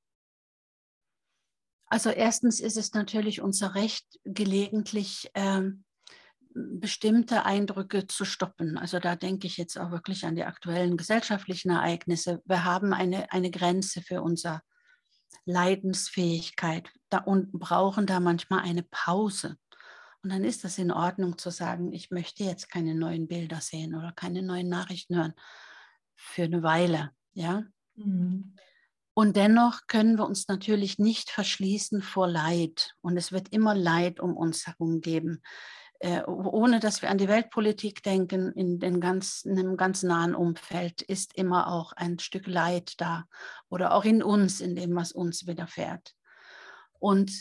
Also 1.88 2.10
erstens 2.10 2.60
ist 2.60 2.76
es 2.76 2.94
natürlich 2.94 3.42
unser 3.42 3.76
Recht, 3.76 4.20
gelegentlich 4.26 5.32
ähm, 5.34 5.85
bestimmte 6.56 7.46
Eindrücke 7.46 8.08
zu 8.08 8.24
stoppen. 8.24 8.78
Also 8.78 9.00
da 9.00 9.16
denke 9.16 9.46
ich 9.46 9.58
jetzt 9.58 9.78
auch 9.78 9.92
wirklich 9.92 10.26
an 10.26 10.36
die 10.36 10.46
aktuellen 10.46 10.96
gesellschaftlichen 10.96 11.70
Ereignisse. 11.70 12.42
Wir 12.46 12.64
haben 12.64 12.94
eine, 12.94 13.32
eine 13.32 13.52
Grenze 13.52 14.02
für 14.02 14.22
unsere 14.22 14.62
Leidensfähigkeit 15.46 16.90
da, 17.10 17.20
und 17.20 17.52
brauchen 17.52 18.06
da 18.06 18.22
manchmal 18.22 18.62
eine 18.62 18.84
Pause. 18.84 19.58
Und 20.24 20.32
dann 20.32 20.46
ist 20.46 20.64
das 20.64 20.78
in 20.78 20.92
Ordnung 20.92 21.38
zu 21.38 21.52
sagen, 21.52 21.92
ich 21.92 22.10
möchte 22.10 22.46
jetzt 22.46 22.70
keine 22.70 22.96
neuen 22.96 23.28
Bilder 23.28 23.60
sehen 23.60 23.94
oder 23.94 24.14
keine 24.14 24.42
neuen 24.42 24.70
Nachrichten 24.70 25.18
hören 25.18 25.34
für 26.16 26.44
eine 26.44 26.64
Weile. 26.64 27.12
Ja? 27.34 27.64
Mhm. 27.96 28.56
Und 29.14 29.36
dennoch 29.36 29.88
können 29.88 30.18
wir 30.18 30.26
uns 30.26 30.48
natürlich 30.48 31.00
nicht 31.00 31.30
verschließen 31.30 32.02
vor 32.02 32.28
Leid. 32.28 32.96
Und 33.02 33.18
es 33.18 33.32
wird 33.32 33.50
immer 33.50 33.76
Leid 33.76 34.20
um 34.20 34.36
uns 34.36 34.68
herum 34.68 35.02
geben. 35.02 35.42
Äh, 36.00 36.24
ohne 36.26 36.80
dass 36.80 37.02
wir 37.02 37.10
an 37.10 37.18
die 37.18 37.28
Weltpolitik 37.28 38.04
denken, 38.04 38.52
in, 38.52 38.80
den 38.80 39.00
ganz, 39.00 39.44
in 39.44 39.58
einem 39.58 39.78
ganz 39.78 40.04
nahen 40.04 40.36
Umfeld 40.36 41.02
ist 41.02 41.36
immer 41.36 41.68
auch 41.68 41.94
ein 41.94 42.20
Stück 42.20 42.48
Leid 42.48 42.94
da. 42.98 43.26
Oder 43.70 43.94
auch 43.94 44.04
in 44.04 44.22
uns, 44.22 44.60
in 44.60 44.76
dem, 44.76 44.96
was 44.96 45.12
uns 45.14 45.48
widerfährt. 45.48 46.14
Und 47.00 47.32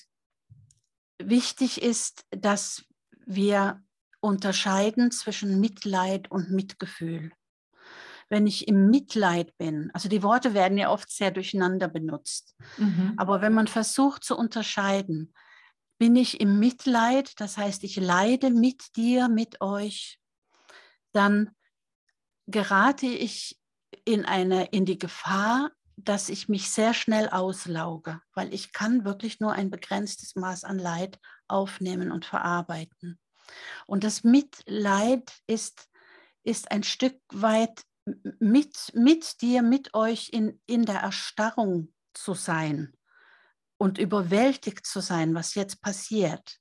wichtig 1.18 1.82
ist, 1.82 2.24
dass 2.30 2.84
wir 3.26 3.82
unterscheiden 4.20 5.10
zwischen 5.10 5.60
Mitleid 5.60 6.30
und 6.30 6.50
Mitgefühl. 6.50 7.32
Wenn 8.30 8.46
ich 8.46 8.68
im 8.68 8.88
Mitleid 8.88 9.56
bin, 9.58 9.90
also 9.92 10.08
die 10.08 10.22
Worte 10.22 10.54
werden 10.54 10.78
ja 10.78 10.90
oft 10.90 11.10
sehr 11.10 11.30
durcheinander 11.30 11.88
benutzt, 11.88 12.54
mhm. 12.78 13.12
aber 13.18 13.42
wenn 13.42 13.52
man 13.52 13.66
versucht 13.66 14.24
zu 14.24 14.36
unterscheiden, 14.36 15.34
bin 16.04 16.16
ich 16.16 16.38
im 16.38 16.58
Mitleid, 16.58 17.40
das 17.40 17.56
heißt, 17.56 17.82
ich 17.82 17.96
leide 17.96 18.50
mit 18.50 18.94
dir, 18.94 19.30
mit 19.30 19.62
euch, 19.62 20.20
dann 21.12 21.50
gerate 22.46 23.06
ich 23.06 23.58
in, 24.04 24.26
eine, 24.26 24.66
in 24.66 24.84
die 24.84 24.98
Gefahr, 24.98 25.70
dass 25.96 26.28
ich 26.28 26.46
mich 26.46 26.70
sehr 26.70 26.92
schnell 26.92 27.30
auslauge, 27.30 28.20
weil 28.34 28.52
ich 28.52 28.74
kann 28.74 29.06
wirklich 29.06 29.40
nur 29.40 29.52
ein 29.52 29.70
begrenztes 29.70 30.36
Maß 30.36 30.64
an 30.64 30.78
Leid 30.78 31.18
aufnehmen 31.48 32.12
und 32.12 32.26
verarbeiten. 32.26 33.18
Und 33.86 34.04
das 34.04 34.24
Mitleid 34.24 35.32
ist, 35.46 35.88
ist 36.42 36.70
ein 36.70 36.82
Stück 36.82 37.18
weit 37.32 37.82
mit, 38.40 38.92
mit 38.92 39.40
dir, 39.40 39.62
mit 39.62 39.94
euch 39.94 40.28
in, 40.34 40.60
in 40.66 40.84
der 40.84 41.00
Erstarrung 41.00 41.94
zu 42.12 42.34
sein 42.34 42.94
und 43.84 43.98
überwältigt 43.98 44.86
zu 44.86 45.00
sein, 45.00 45.34
was 45.34 45.54
jetzt 45.54 45.82
passiert. 45.82 46.58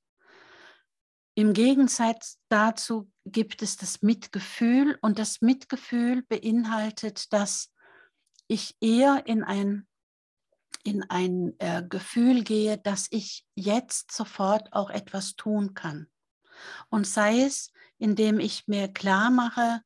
Im 1.36 1.54
Gegensatz 1.54 2.38
dazu 2.50 3.10
gibt 3.24 3.62
es 3.62 3.78
das 3.78 4.02
Mitgefühl 4.02 5.00
und 5.02 5.20
das 5.20 5.40
Mitgefühl 5.40 6.24
beinhaltet, 6.24 7.32
dass 7.32 7.72
ich 8.50 8.76
eher 8.82 9.26
in 9.26 9.42
ein, 9.42 9.88
in 10.84 11.10
ein 11.10 11.54
äh, 11.60 11.82
Gefühl 11.88 12.44
gehe, 12.44 12.78
dass 12.78 13.08
ich 13.10 13.46
jetzt 13.56 14.12
sofort 14.12 14.74
auch 14.74 14.90
etwas 14.90 15.38
tun 15.38 15.74
kann. 15.74 16.08
Und 16.90 17.08
sei 17.08 17.44
es, 17.44 17.72
indem 18.00 18.42
ich 18.42 18.68
mir 18.68 18.90
klar 18.90 19.32
mache, 19.32 19.80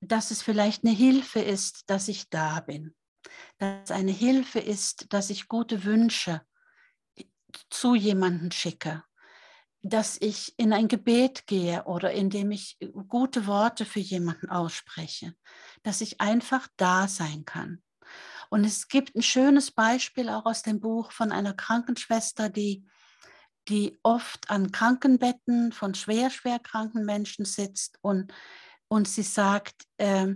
dass 0.00 0.30
es 0.30 0.40
vielleicht 0.40 0.82
eine 0.82 0.94
Hilfe 0.94 1.40
ist, 1.40 1.90
dass 1.90 2.08
ich 2.08 2.30
da 2.30 2.60
bin. 2.60 2.94
Dass 3.58 3.82
es 3.84 3.90
eine 3.90 4.12
Hilfe 4.12 4.60
ist, 4.60 5.12
dass 5.12 5.28
ich 5.28 5.46
gute 5.46 5.84
Wünsche 5.84 6.40
zu 7.70 7.94
jemandem 7.94 8.50
schicke. 8.50 9.02
Dass 9.82 10.18
ich 10.20 10.54
in 10.58 10.72
ein 10.72 10.88
Gebet 10.88 11.46
gehe 11.46 11.84
oder 11.84 12.12
indem 12.12 12.50
ich 12.50 12.78
gute 13.08 13.46
Worte 13.46 13.86
für 13.86 14.00
jemanden 14.00 14.50
ausspreche. 14.50 15.34
Dass 15.82 16.00
ich 16.00 16.20
einfach 16.20 16.68
da 16.76 17.08
sein 17.08 17.44
kann. 17.44 17.82
Und 18.50 18.64
es 18.64 18.88
gibt 18.88 19.14
ein 19.14 19.22
schönes 19.22 19.70
Beispiel 19.70 20.28
auch 20.28 20.44
aus 20.44 20.62
dem 20.62 20.80
Buch 20.80 21.12
von 21.12 21.32
einer 21.32 21.54
Krankenschwester, 21.54 22.48
die, 22.48 22.84
die 23.68 23.98
oft 24.02 24.50
an 24.50 24.72
Krankenbetten 24.72 25.72
von 25.72 25.94
schwer, 25.94 26.30
schwer 26.30 26.58
kranken 26.58 27.04
Menschen 27.04 27.44
sitzt 27.44 27.98
und, 28.02 28.34
und 28.88 29.08
sie 29.08 29.22
sagt, 29.22 29.84
äh, 29.98 30.34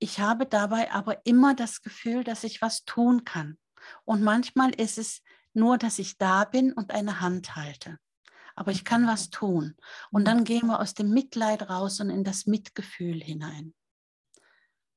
ich 0.00 0.18
habe 0.18 0.46
dabei 0.46 0.90
aber 0.92 1.24
immer 1.24 1.54
das 1.54 1.80
Gefühl, 1.80 2.24
dass 2.24 2.44
ich 2.44 2.60
was 2.60 2.84
tun 2.84 3.24
kann. 3.24 3.56
Und 4.04 4.22
manchmal 4.22 4.70
ist 4.74 4.98
es 4.98 5.22
nur, 5.54 5.78
dass 5.78 5.98
ich 5.98 6.18
da 6.18 6.44
bin 6.44 6.72
und 6.72 6.90
eine 6.90 7.20
Hand 7.20 7.56
halte. 7.56 7.98
Aber 8.56 8.70
ich 8.70 8.84
kann 8.84 9.06
was 9.06 9.30
tun. 9.30 9.76
Und 10.10 10.26
dann 10.26 10.44
gehen 10.44 10.66
wir 10.66 10.80
aus 10.80 10.94
dem 10.94 11.10
Mitleid 11.10 11.68
raus 11.68 12.00
und 12.00 12.10
in 12.10 12.24
das 12.24 12.46
Mitgefühl 12.46 13.20
hinein. 13.20 13.74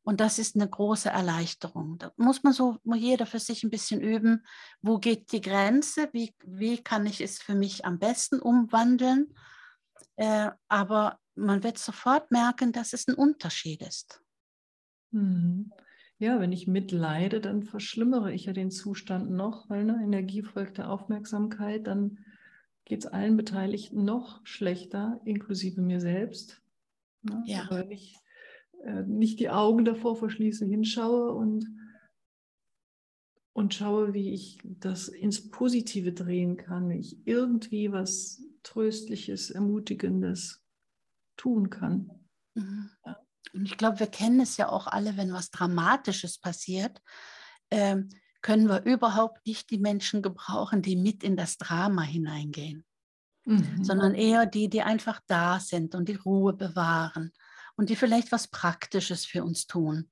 Und 0.03 0.21
das 0.21 0.39
ist 0.39 0.55
eine 0.55 0.69
große 0.69 1.09
Erleichterung. 1.09 1.97
Da 1.97 2.13
muss 2.15 2.41
man 2.43 2.53
so 2.53 2.77
jeder 2.85 3.25
für 3.25 3.39
sich 3.39 3.63
ein 3.63 3.69
bisschen 3.69 3.99
üben, 3.99 4.45
wo 4.81 4.99
geht 4.99 5.33
die 5.33 5.41
Grenze, 5.41 6.07
wie, 6.13 6.33
wie 6.45 6.81
kann 6.81 7.05
ich 7.05 7.19
es 7.19 7.39
für 7.39 7.55
mich 7.55 7.83
am 7.83 7.99
besten 7.99 8.39
umwandeln. 8.39 9.33
Äh, 10.15 10.51
aber 10.69 11.19
man 11.35 11.61
wird 11.61 11.77
sofort 11.77 12.31
merken, 12.31 12.71
dass 12.71 12.93
es 12.93 13.07
ein 13.07 13.15
Unterschied 13.15 13.81
ist. 13.81 14.21
Mhm. 15.11 15.73
Ja, 16.19 16.39
wenn 16.39 16.51
ich 16.51 16.67
mitleide, 16.67 17.39
dann 17.39 17.63
verschlimmere 17.63 18.33
ich 18.33 18.45
ja 18.45 18.53
den 18.53 18.71
Zustand 18.71 19.29
noch, 19.29 19.69
weil 19.69 19.81
eine 19.81 20.03
Energie 20.03 20.41
folgt 20.41 20.79
der 20.79 20.91
Aufmerksamkeit, 20.91 21.85
dann 21.85 22.17
geht 22.85 22.99
es 22.99 23.05
allen 23.05 23.37
Beteiligten 23.37 24.03
noch 24.03 24.45
schlechter, 24.45 25.21
inklusive 25.25 25.81
mir 25.81 25.99
selbst. 25.99 26.61
Ne? 27.21 27.43
Ja. 27.45 27.65
Aber 27.65 27.81
wenn 27.81 27.91
ich 27.91 28.15
äh, 28.83 29.03
nicht 29.03 29.39
die 29.39 29.49
Augen 29.49 29.85
davor 29.85 30.15
verschließe, 30.15 30.65
hinschaue 30.65 31.33
und, 31.33 31.67
und 33.53 33.75
schaue, 33.75 34.13
wie 34.13 34.33
ich 34.33 34.59
das 34.63 35.09
ins 35.09 35.49
Positive 35.51 36.13
drehen 36.13 36.57
kann, 36.57 36.89
wie 36.89 36.99
ich 36.99 37.27
irgendwie 37.27 37.91
was 37.91 38.41
Tröstliches, 38.63 39.51
Ermutigendes 39.51 40.63
tun 41.35 41.69
kann. 41.69 42.09
Mhm. 42.55 42.89
Ja. 43.05 43.26
Und 43.53 43.65
ich 43.65 43.77
glaube, 43.77 43.99
wir 43.99 44.07
kennen 44.07 44.39
es 44.39 44.57
ja 44.57 44.69
auch 44.69 44.87
alle, 44.87 45.17
wenn 45.17 45.33
was 45.33 45.51
Dramatisches 45.51 46.37
passiert, 46.39 47.01
ähm, 47.71 48.09
können 48.41 48.69
wir 48.69 48.83
überhaupt 48.83 49.45
nicht 49.45 49.69
die 49.71 49.79
Menschen 49.79 50.21
gebrauchen, 50.21 50.81
die 50.81 50.95
mit 50.95 51.23
in 51.23 51.35
das 51.35 51.57
Drama 51.57 52.03
hineingehen, 52.03 52.85
mhm. 53.45 53.83
sondern 53.83 54.13
eher 54.15 54.45
die, 54.45 54.69
die 54.69 54.83
einfach 54.83 55.19
da 55.27 55.59
sind 55.59 55.95
und 55.95 56.07
die 56.07 56.15
Ruhe 56.15 56.53
bewahren 56.53 57.33
und 57.75 57.89
die 57.89 57.95
vielleicht 57.95 58.31
was 58.31 58.47
Praktisches 58.47 59.25
für 59.25 59.43
uns 59.43 59.67
tun. 59.67 60.09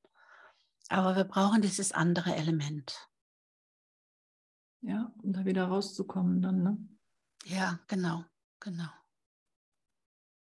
Aber 0.89 1.15
wir 1.15 1.23
brauchen 1.23 1.61
dieses 1.61 1.91
andere 1.91 2.35
Element. 2.35 3.09
Ja, 4.81 5.11
um 5.23 5.33
da 5.33 5.45
wieder 5.45 5.65
rauszukommen 5.65 6.41
dann, 6.41 6.61
ne? 6.61 6.77
Ja, 7.45 7.79
genau, 7.87 8.23
genau. 8.59 8.89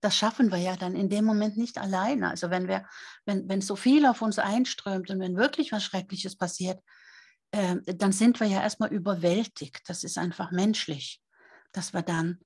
Das 0.01 0.15
schaffen 0.15 0.51
wir 0.51 0.59
ja 0.59 0.75
dann 0.75 0.95
in 0.95 1.09
dem 1.09 1.25
Moment 1.25 1.57
nicht 1.57 1.77
alleine. 1.77 2.29
Also 2.29 2.49
wenn 2.49 2.67
wir, 2.67 2.85
wenn, 3.25 3.49
wenn 3.49 3.61
so 3.61 3.75
viel 3.75 4.05
auf 4.05 4.21
uns 4.21 4.39
einströmt 4.39 5.09
und 5.09 5.19
wenn 5.19 5.35
wirklich 5.35 5.71
was 5.71 5.83
Schreckliches 5.83 6.35
passiert, 6.35 6.79
äh, 7.51 7.77
dann 7.95 8.11
sind 8.11 8.39
wir 8.39 8.47
ja 8.47 8.61
erstmal 8.61 8.93
überwältigt. 8.93 9.81
Das 9.87 10.03
ist 10.03 10.17
einfach 10.17 10.51
menschlich, 10.51 11.21
dass 11.71 11.93
wir 11.93 12.01
dann 12.01 12.39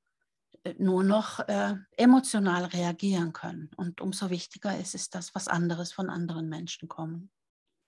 äh, 0.63 0.75
nur 0.77 1.03
noch 1.03 1.39
äh, 1.48 1.75
emotional 1.98 2.65
reagieren 2.65 3.34
können. 3.34 3.70
Und 3.75 4.00
umso 4.01 4.29
wichtiger 4.29 4.77
ist 4.77 4.96
es, 4.96 5.10
dass 5.10 5.36
was 5.36 5.48
anderes 5.48 5.91
von 5.91 6.10
anderen 6.10 6.50
Menschen 6.50 6.88
kommen. 6.88 7.29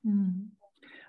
Mhm. 0.01 0.57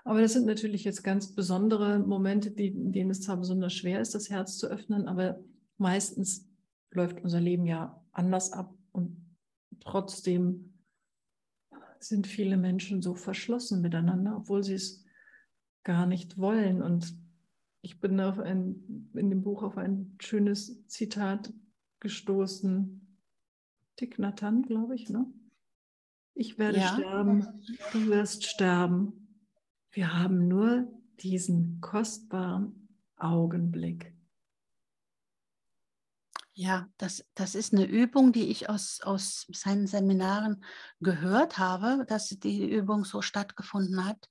Aber 0.04 0.20
das 0.20 0.34
sind 0.34 0.46
natürlich 0.46 0.84
jetzt 0.84 1.02
ganz 1.02 1.34
besondere 1.34 1.98
Momente, 1.98 2.50
die, 2.50 2.68
in 2.68 2.92
denen 2.92 3.10
es 3.10 3.22
zwar 3.22 3.38
besonders 3.38 3.72
schwer 3.72 4.00
ist, 4.00 4.14
das 4.14 4.28
Herz 4.28 4.58
zu 4.58 4.66
öffnen, 4.66 5.08
aber 5.08 5.40
meistens 5.78 6.46
läuft 6.90 7.22
unser 7.22 7.40
Leben 7.40 7.64
ja 7.64 8.03
anders 8.14 8.52
ab 8.52 8.74
und 8.92 9.16
trotzdem 9.80 10.74
sind 11.98 12.26
viele 12.26 12.56
Menschen 12.56 13.02
so 13.02 13.14
verschlossen 13.14 13.80
miteinander, 13.80 14.36
obwohl 14.36 14.62
sie 14.62 14.74
es 14.74 15.04
gar 15.82 16.06
nicht 16.06 16.38
wollen. 16.38 16.82
Und 16.82 17.16
ich 17.80 18.00
bin 18.00 18.20
auf 18.20 18.38
ein, 18.38 19.10
in 19.14 19.30
dem 19.30 19.42
Buch 19.42 19.62
auf 19.62 19.76
ein 19.76 20.16
schönes 20.20 20.86
Zitat 20.86 21.52
gestoßen. 22.00 23.18
Thich 23.96 24.10
glaube 24.10 24.94
ich, 24.94 25.08
ne? 25.08 25.26
Ich 26.34 26.58
werde 26.58 26.78
ja. 26.78 26.94
sterben, 26.94 27.46
du 27.92 28.06
wirst 28.06 28.44
sterben. 28.44 29.38
Wir 29.92 30.18
haben 30.18 30.48
nur 30.48 30.88
diesen 31.20 31.80
kostbaren 31.80 32.88
Augenblick. 33.16 34.13
Ja, 36.56 36.88
das, 36.98 37.24
das 37.34 37.56
ist 37.56 37.72
eine 37.72 37.84
Übung, 37.84 38.32
die 38.32 38.48
ich 38.48 38.68
aus, 38.68 39.00
aus 39.02 39.46
seinen 39.52 39.88
Seminaren 39.88 40.64
gehört 41.00 41.58
habe, 41.58 42.04
dass 42.06 42.28
die 42.28 42.70
Übung 42.70 43.04
so 43.04 43.22
stattgefunden 43.22 44.04
hat. 44.04 44.28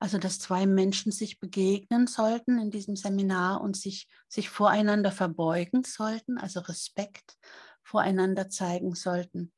Also, 0.00 0.18
dass 0.18 0.40
zwei 0.40 0.66
Menschen 0.66 1.12
sich 1.12 1.38
begegnen 1.38 2.08
sollten 2.08 2.58
in 2.58 2.72
diesem 2.72 2.96
Seminar 2.96 3.60
und 3.60 3.76
sich, 3.76 4.08
sich 4.28 4.48
voreinander 4.48 5.12
verbeugen 5.12 5.84
sollten, 5.84 6.38
also 6.38 6.58
Respekt 6.60 7.36
voreinander 7.84 8.48
zeigen 8.48 8.94
sollten. 8.96 9.52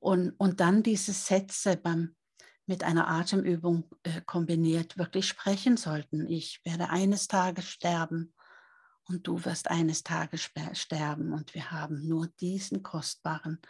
Und, 0.00 0.30
und 0.38 0.58
dann 0.58 0.82
diese 0.82 1.12
Sätze 1.12 1.76
beim, 1.76 2.16
mit 2.64 2.82
einer 2.82 3.06
Atemübung 3.06 3.88
äh, 4.02 4.20
kombiniert 4.26 4.98
wirklich 4.98 5.28
sprechen 5.28 5.76
sollten. 5.76 6.26
Ich 6.26 6.60
werde 6.64 6.90
eines 6.90 7.28
Tages 7.28 7.68
sterben 7.68 8.34
und 9.08 9.26
du 9.26 9.44
wirst 9.44 9.70
eines 9.70 10.02
Tages 10.02 10.50
sterben 10.72 11.32
und 11.32 11.54
wir 11.54 11.70
haben 11.70 12.06
nur 12.06 12.28
diesen 12.40 12.82
kostbaren, 12.82 13.60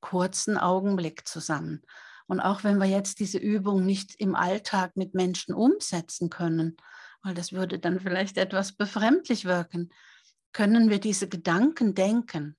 kurzen 0.00 0.56
Augenblick 0.56 1.26
zusammen. 1.26 1.82
Und 2.26 2.40
auch 2.40 2.64
wenn 2.64 2.78
wir 2.78 2.86
jetzt 2.86 3.20
diese 3.20 3.38
Übung 3.38 3.84
nicht 3.84 4.14
im 4.16 4.34
Alltag 4.34 4.96
mit 4.96 5.14
Menschen 5.14 5.54
umsetzen 5.54 6.30
können, 6.30 6.76
weil 7.22 7.34
das 7.34 7.52
würde 7.52 7.78
dann 7.78 8.00
vielleicht 8.00 8.36
etwas 8.36 8.72
befremdlich 8.72 9.44
wirken, 9.44 9.90
können 10.52 10.90
wir 10.90 10.98
diese 10.98 11.28
Gedanken 11.28 11.94
denken. 11.94 12.56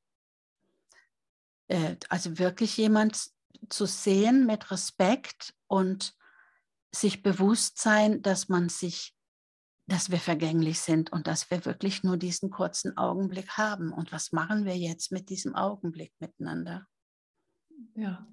Äh, 1.68 1.96
also 2.10 2.38
wirklich 2.38 2.78
jemand 2.78 3.32
zu 3.70 3.86
sehen 3.86 4.46
mit 4.46 4.70
Respekt 4.72 5.54
und 5.68 6.16
sich 6.92 7.24
bewusst 7.24 7.80
sein, 7.80 8.22
dass 8.22 8.50
man 8.50 8.70
sich, 8.70 9.17
dass 9.88 10.12
wir 10.12 10.20
vergänglich 10.20 10.80
sind 10.80 11.12
und 11.14 11.28
dass 11.28 11.50
wir 11.50 11.66
wirklich 11.66 12.04
nur 12.04 12.18
diesen 12.18 12.50
kurzen 12.50 12.98
Augenblick 12.98 13.58
haben. 13.58 13.94
Und 13.94 14.12
was 14.12 14.34
machen 14.34 14.66
wir 14.66 14.78
jetzt 14.78 15.12
mit 15.14 15.30
diesem 15.30 15.56
Augenblick 15.56 16.14
miteinander? 16.20 16.86
Ja. 17.96 18.28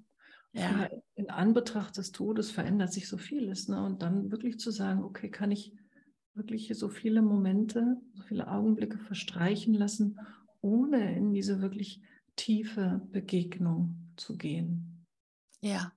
ja. 0.51 0.89
In 1.15 1.29
Anbetracht 1.29 1.95
des 1.97 2.11
Todes 2.11 2.51
verändert 2.51 2.91
sich 2.91 3.07
so 3.07 3.17
vieles. 3.17 3.69
Ne? 3.69 3.83
Und 3.83 4.01
dann 4.01 4.31
wirklich 4.31 4.59
zu 4.59 4.69
sagen, 4.69 5.03
okay, 5.03 5.29
kann 5.29 5.51
ich 5.51 5.73
wirklich 6.33 6.69
so 6.77 6.89
viele 6.89 7.21
Momente, 7.21 8.01
so 8.13 8.23
viele 8.23 8.49
Augenblicke 8.49 8.99
verstreichen 8.99 9.73
lassen, 9.73 10.19
ohne 10.59 11.15
in 11.15 11.31
diese 11.31 11.61
wirklich 11.61 12.01
tiefe 12.35 13.01
Begegnung 13.11 14.11
zu 14.17 14.37
gehen. 14.37 15.05
Ja. 15.61 15.93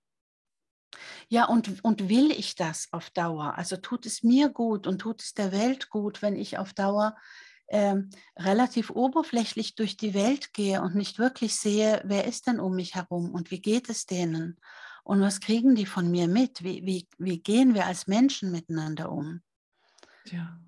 Ja, 1.28 1.44
und, 1.44 1.84
und 1.84 2.08
will 2.08 2.30
ich 2.30 2.54
das 2.54 2.88
auf 2.92 3.10
Dauer? 3.10 3.56
Also 3.56 3.76
tut 3.76 4.06
es 4.06 4.22
mir 4.22 4.48
gut 4.48 4.86
und 4.86 5.00
tut 5.00 5.22
es 5.22 5.34
der 5.34 5.52
Welt 5.52 5.90
gut, 5.90 6.22
wenn 6.22 6.36
ich 6.36 6.58
auf 6.58 6.72
Dauer 6.72 7.16
ähm, 7.68 8.10
relativ 8.36 8.90
oberflächlich 8.90 9.74
durch 9.74 9.96
die 9.96 10.14
Welt 10.14 10.54
gehe 10.54 10.80
und 10.80 10.94
nicht 10.94 11.18
wirklich 11.18 11.56
sehe, 11.56 12.00
wer 12.04 12.24
ist 12.24 12.46
denn 12.46 12.60
um 12.60 12.74
mich 12.74 12.94
herum 12.94 13.34
und 13.34 13.50
wie 13.50 13.60
geht 13.60 13.90
es 13.90 14.06
denen 14.06 14.58
und 15.04 15.20
was 15.20 15.40
kriegen 15.40 15.74
die 15.74 15.86
von 15.86 16.10
mir 16.10 16.28
mit? 16.28 16.62
Wie, 16.62 16.84
wie, 16.84 17.08
wie 17.18 17.40
gehen 17.40 17.74
wir 17.74 17.86
als 17.86 18.06
Menschen 18.06 18.50
miteinander 18.50 19.10
um? 19.10 19.42
Ja. 20.24 20.58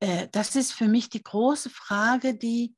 Äh, 0.00 0.28
das 0.32 0.56
ist 0.56 0.72
für 0.72 0.88
mich 0.88 1.08
die 1.08 1.22
große 1.22 1.70
Frage, 1.70 2.34
die, 2.34 2.74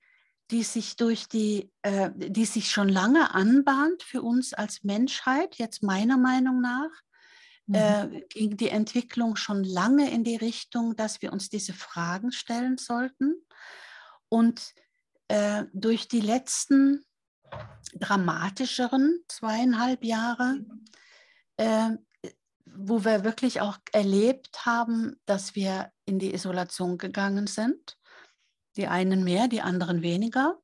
die 0.51 0.63
sich 0.63 0.97
durch 0.97 1.29
die, 1.29 1.71
äh, 1.83 2.11
die 2.15 2.45
sich 2.45 2.71
schon 2.71 2.89
lange 2.89 3.35
anbahnt 3.35 4.03
für 4.03 4.23
uns 4.23 4.53
als 4.53 4.83
Menschheit, 4.83 5.57
jetzt 5.57 5.83
meiner 5.83 6.17
Meinung 6.17 6.61
nach, 6.61 6.91
mhm. 7.67 7.75
äh, 7.75 8.21
ging 8.29 8.57
die 8.57 8.71
Entwicklung 8.71 9.37
schon 9.37 9.65
lange 9.65 10.11
in 10.11 10.25
die 10.25 10.37
Richtung, 10.37 10.97
dass 10.97 11.23
wir 11.23 11.33
uns 11.33 11.49
diese 11.49 11.73
Fragen 11.73 12.33
stellen 12.33 12.79
sollten. 12.79 13.35
Und 14.29 14.75
äh, 15.29 15.65
durch 15.73 16.09
die 16.09 16.21
letzten 16.21 17.05
dramatischeren 17.95 19.25
zweieinhalb 19.29 20.05
Jahre, 20.05 20.65
äh, 21.57 21.91
wo 22.65 23.05
wir 23.05 23.25
wirklich 23.25 23.61
auch 23.61 23.79
erlebt 23.93 24.65
haben, 24.65 25.21
dass 25.27 25.55
wir 25.55 25.93
in 26.05 26.19
die 26.19 26.33
Isolation 26.35 26.99
gegangen 26.99 27.47
sind, 27.47 27.97
die 28.81 28.89
einen 28.89 29.23
mehr, 29.23 29.47
die 29.47 29.61
anderen 29.61 30.03
weniger. 30.03 30.59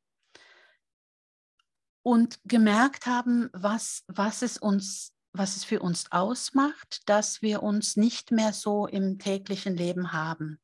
Und 2.03 2.41
gemerkt 2.45 3.07
haben, 3.07 3.51
was, 3.53 4.05
was, 4.07 4.43
es 4.43 4.59
uns, 4.59 5.13
was 5.33 5.57
es 5.57 5.65
für 5.65 5.81
uns 5.81 6.11
ausmacht, 6.13 7.09
dass 7.09 7.43
wir 7.43 7.63
uns 7.63 7.97
nicht 7.97 8.31
mehr 8.31 8.53
so 8.53 8.87
im 8.87 9.19
täglichen 9.19 9.77
Leben 9.77 10.13
haben 10.13 10.61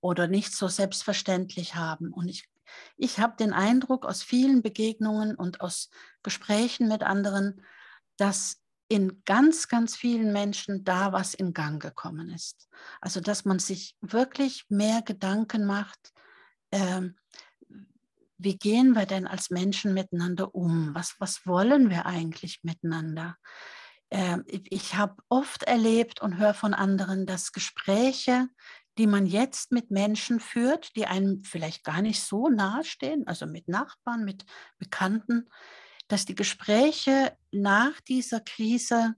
oder 0.00 0.26
nicht 0.26 0.52
so 0.52 0.68
selbstverständlich 0.68 1.76
haben. 1.76 2.12
Und 2.12 2.28
ich, 2.28 2.48
ich 2.96 3.18
habe 3.20 3.36
den 3.36 3.52
Eindruck 3.52 4.04
aus 4.04 4.22
vielen 4.22 4.62
Begegnungen 4.62 5.36
und 5.36 5.60
aus 5.60 5.90
Gesprächen 6.22 6.88
mit 6.88 7.02
anderen, 7.02 7.62
dass 8.16 8.62
in 8.88 9.22
ganz, 9.24 9.68
ganz 9.68 9.96
vielen 9.96 10.32
Menschen 10.34 10.84
da 10.84 11.12
was 11.12 11.32
in 11.32 11.54
Gang 11.54 11.80
gekommen 11.80 12.28
ist. 12.28 12.68
Also 13.00 13.20
dass 13.20 13.46
man 13.46 13.58
sich 13.58 13.96
wirklich 14.02 14.66
mehr 14.68 15.00
Gedanken 15.00 15.64
macht, 15.64 16.12
ähm, 16.72 17.16
wie 18.38 18.58
gehen 18.58 18.94
wir 18.94 19.06
denn 19.06 19.26
als 19.26 19.50
Menschen 19.50 19.94
miteinander 19.94 20.54
um? 20.54 20.94
Was, 20.94 21.14
was 21.18 21.46
wollen 21.46 21.90
wir 21.90 22.06
eigentlich 22.06 22.60
miteinander? 22.64 23.36
Ähm, 24.10 24.44
ich 24.46 24.96
habe 24.96 25.14
oft 25.28 25.62
erlebt 25.62 26.20
und 26.20 26.38
höre 26.38 26.54
von 26.54 26.74
anderen, 26.74 27.24
dass 27.24 27.52
Gespräche, 27.52 28.48
die 28.98 29.06
man 29.06 29.26
jetzt 29.26 29.72
mit 29.72 29.90
Menschen 29.90 30.40
führt, 30.40 30.94
die 30.96 31.06
einem 31.06 31.44
vielleicht 31.44 31.84
gar 31.84 32.02
nicht 32.02 32.20
so 32.20 32.48
nahestehen, 32.48 33.26
also 33.26 33.46
mit 33.46 33.68
Nachbarn, 33.68 34.24
mit 34.24 34.44
Bekannten, 34.78 35.48
dass 36.08 36.26
die 36.26 36.34
Gespräche 36.34 37.36
nach 37.52 38.00
dieser 38.02 38.40
Krise 38.40 39.14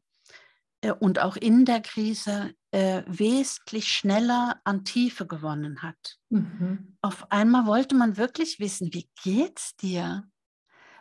äh, 0.81 0.93
und 0.93 1.19
auch 1.19 1.37
in 1.37 1.65
der 1.65 1.81
Krise 1.81 2.55
äh, 2.75 3.05
wesentlich 3.07 3.93
schneller 3.93 4.61
an 4.65 4.85
Tiefe 4.85 5.29
gewonnen 5.29 5.81
hat. 5.83 6.19
Mhm. 6.31 6.97
Auf 7.03 7.31
einmal 7.31 7.67
wollte 7.67 7.95
man 7.95 8.17
wirklich 8.17 8.59
wissen, 8.59 8.93
wie 8.93 9.09
geht's 9.23 9.77
dir? 9.77 10.25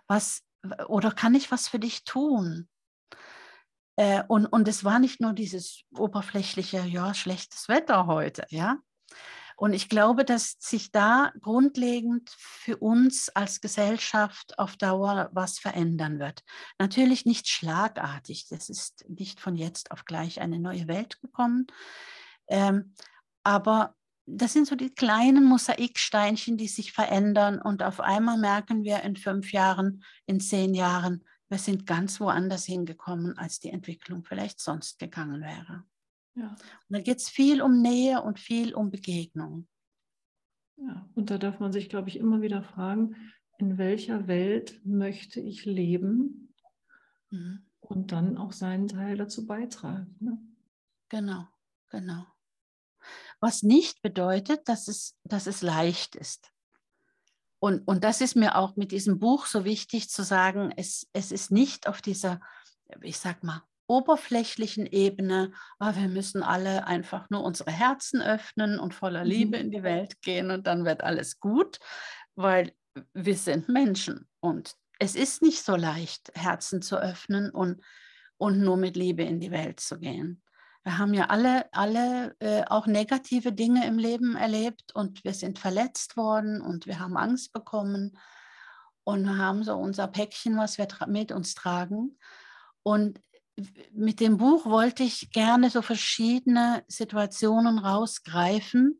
Was 0.08 0.44
oder 0.88 1.12
kann 1.12 1.34
ich 1.34 1.50
was 1.50 1.68
für 1.68 1.80
dich 1.80 2.04
tun? 2.04 2.70
Äh, 3.96 4.22
und, 4.28 4.46
und 4.46 4.68
es 4.68 4.84
war 4.84 5.00
nicht 5.00 5.20
nur 5.20 5.34
dieses 5.34 5.82
oberflächliche, 5.98 6.82
ja, 6.86 7.16
schlechtes 7.16 7.68
Wetter 7.68 8.06
heute, 8.06 8.46
ja. 8.50 8.78
Und 9.58 9.74
ich 9.74 9.89
glaube, 9.89 10.26
dass 10.26 10.56
sich 10.60 10.92
da 10.92 11.32
grundlegend 11.42 12.30
für 12.38 12.78
uns 12.78 13.30
als 13.30 13.62
Gesellschaft 13.62 14.58
auf 14.58 14.78
Dauer 14.78 15.30
was 15.34 15.60
verändern 15.60 16.20
wird. 16.20 16.44
Natürlich 16.80 17.26
nicht 17.26 17.48
schlagartig, 17.48 18.48
das 18.50 18.70
ist 18.70 19.06
nicht 19.10 19.39
von 19.39 19.56
jetzt 19.56 19.92
auf 19.92 20.06
gleich 20.06 20.42
eine 20.42 20.60
neue 20.60 20.88
Welt 20.88 21.20
gekommen, 21.22 21.68
ähm, 22.48 22.94
aber 23.44 23.96
das 24.26 24.54
sind 24.54 24.68
so 24.68 24.76
die 24.76 24.94
kleinen 24.94 25.44
Mosaiksteinchen, 25.44 26.58
die 26.58 26.68
sich 26.68 26.94
verändern 26.94 27.62
und 27.62 27.84
auf 27.84 28.00
einmal 28.00 28.38
merken 28.38 28.84
wir 28.84 29.02
in 29.02 29.18
fünf 29.18 29.52
Jahren, 29.52 30.04
in 30.26 30.39
zehn 30.39 30.74
Jahren, 30.74 31.26
wir 31.50 31.58
sind 31.58 31.86
ganz 31.86 32.20
woanders 32.20 32.66
hingekommen, 32.66 33.38
als 33.38 33.60
die 33.60 33.70
Entwicklung 33.70 34.24
vielleicht 34.24 34.60
sonst 34.60 34.98
gegangen 34.98 35.42
wäre. 35.42 35.84
Ja. 36.36 36.50
Und 36.50 36.89
da 36.89 37.00
geht 37.00 37.17
es 37.17 37.30
viel 37.30 37.62
um 37.62 37.82
Nähe 37.82 38.22
und 38.22 38.39
viel 38.39 38.74
um 38.74 38.89
Begegnung. 38.89 39.67
Ja, 40.78 41.08
und 41.15 41.30
da 41.30 41.38
darf 41.38 41.60
man 41.60 41.72
sich, 41.72 41.89
glaube 41.89 42.10
ich, 42.10 42.17
immer 42.17 42.41
wieder 42.41 42.63
fragen, 42.63 43.15
in 43.60 43.78
welcher 43.78 44.28
Welt 44.28 44.82
möchte 44.84 45.39
ich 45.39 45.65
leben 45.65 46.54
mhm. 47.30 47.65
und 47.80 48.12
dann 48.12 48.38
auch 48.38 48.52
seinen 48.52 48.88
Teil 48.88 49.17
dazu 49.17 49.46
beitragen. 49.46 50.15
Ne? 50.19 50.39
Genau, 51.10 51.48
genau. 51.89 52.26
Was 53.39 53.62
nicht 53.62 54.02
bedeutet, 54.02 54.67
dass 54.67 54.88
es, 54.88 55.15
dass 55.24 55.48
es 55.48 55.62
leicht 55.62 56.15
ist. 56.15 56.52
Und, 57.60 57.88
und 57.88 58.04
das 58.04 58.19
ist 58.19 58.36
mir 58.36 58.58
auch 58.58 58.76
mit 58.76 58.91
diesem 58.91 59.19
Buch 59.19 59.46
so 59.46 59.63
wichtig 59.63 60.10
zu 60.10 60.24
sagen, 60.24 60.74
es, 60.76 61.08
es 61.13 61.32
ist 61.32 61.52
nicht 61.52 61.88
auf 61.88 62.02
dieser, 62.02 62.41
ich 63.02 63.17
sag 63.17 63.43
mal, 63.43 63.62
oberflächlichen 63.88 64.86
Ebene, 64.86 65.52
oh, 65.80 65.91
wir 65.96 66.08
müssen 66.08 66.43
alle 66.43 66.88
einfach 66.88 67.30
nur 67.30 67.43
unsere 67.43 67.72
Herzen 67.72 68.22
öffnen 68.22 68.80
und 68.80 68.93
voller 68.93 69.24
Liebe 69.24 69.58
mhm. 69.58 69.65
in 69.65 69.72
die 69.72 69.84
Welt 69.84 70.22
gehen 70.22 70.52
und 70.52 70.67
dann 70.67 70.86
wird 70.86 71.04
alles 71.04 71.39
gut, 71.39 71.80
weil 72.36 72.74
wir 73.13 73.36
sind 73.36 73.69
Menschen 73.69 74.28
und 74.39 74.76
es 75.00 75.15
ist 75.15 75.41
nicht 75.41 75.63
so 75.63 75.76
leicht, 75.76 76.32
Herzen 76.36 76.82
zu 76.82 76.98
öffnen 76.98 77.50
und, 77.50 77.82
und 78.38 78.60
nur 78.60 78.78
mit 78.78 78.96
Liebe 78.96 79.24
in 79.24 79.39
die 79.39 79.52
Welt 79.52 79.80
zu 79.80 80.00
gehen. 80.00 80.41
Wir 80.84 80.98
haben 80.98 81.13
ja 81.13 81.26
alle, 81.26 81.65
alle 81.74 82.36
äh, 82.39 82.63
auch 82.65 82.88
negative 82.88 83.54
Dinge 83.54 83.88
im 83.88 83.98
Leben 83.98 84.36
erlebt 84.36 84.93
und 84.93 85.24
wir 85.24 85.34
sind 85.34 85.60
verletzt 85.60 86.17
worden 86.17 86.62
und 86.62 86.88
wir 86.88 87.00
haben 87.00 87.17
Angst 87.17 87.54
bekommen 87.54 88.17
und 89.06 89.38
haben 89.38 89.63
so 89.63 89.76
unser 89.76 90.08
Päckchen, 90.08 90.58
was 90.58 90.78
wir 90.78 90.88
mit 91.08 91.32
uns 91.32 91.56
tragen. 91.56 92.17
Und 92.84 93.19
mit 93.92 94.20
dem 94.20 94.38
Buch 94.38 94.66
wollte 94.66 95.04
ich 95.04 95.32
gerne 95.32 95.70
so 95.70 95.82
verschiedene 95.82 96.84
Situationen 96.88 97.80
rausgreifen, 97.80 99.00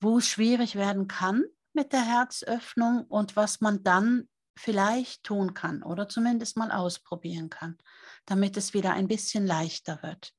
wo 0.00 0.18
es 0.18 0.28
schwierig 0.28 0.76
werden 0.76 1.08
kann 1.08 1.44
mit 1.72 1.92
der 1.92 2.04
Herzöffnung 2.04 3.04
und 3.04 3.36
was 3.36 3.60
man 3.60 3.82
dann 3.82 4.28
vielleicht 4.56 5.24
tun 5.24 5.54
kann 5.54 5.82
oder 5.82 6.08
zumindest 6.08 6.56
mal 6.56 6.70
ausprobieren 6.70 7.50
kann, 7.50 7.78
damit 8.26 8.56
es 8.56 8.74
wieder 8.74 8.92
ein 8.92 9.08
bisschen 9.08 9.46
leichter 9.46 10.02
wird. 10.02 10.34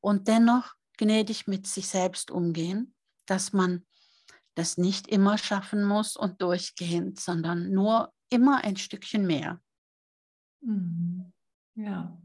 Und 0.00 0.28
dennoch 0.28 0.74
gnädig 0.98 1.46
mit 1.46 1.66
sich 1.66 1.88
selbst 1.88 2.30
umgehen, 2.30 2.94
dass 3.26 3.52
man 3.52 3.86
das 4.54 4.76
nicht 4.76 5.08
immer 5.08 5.38
schaffen 5.38 5.84
muss 5.84 6.16
und 6.16 6.40
durchgehend, 6.40 7.18
sondern 7.18 7.72
nur 7.72 8.12
immer 8.28 8.62
ein 8.64 8.76
Stückchen 8.76 9.26
mehr. 9.26 9.60
Mhm. 10.60 11.32
Ja, 11.74 12.16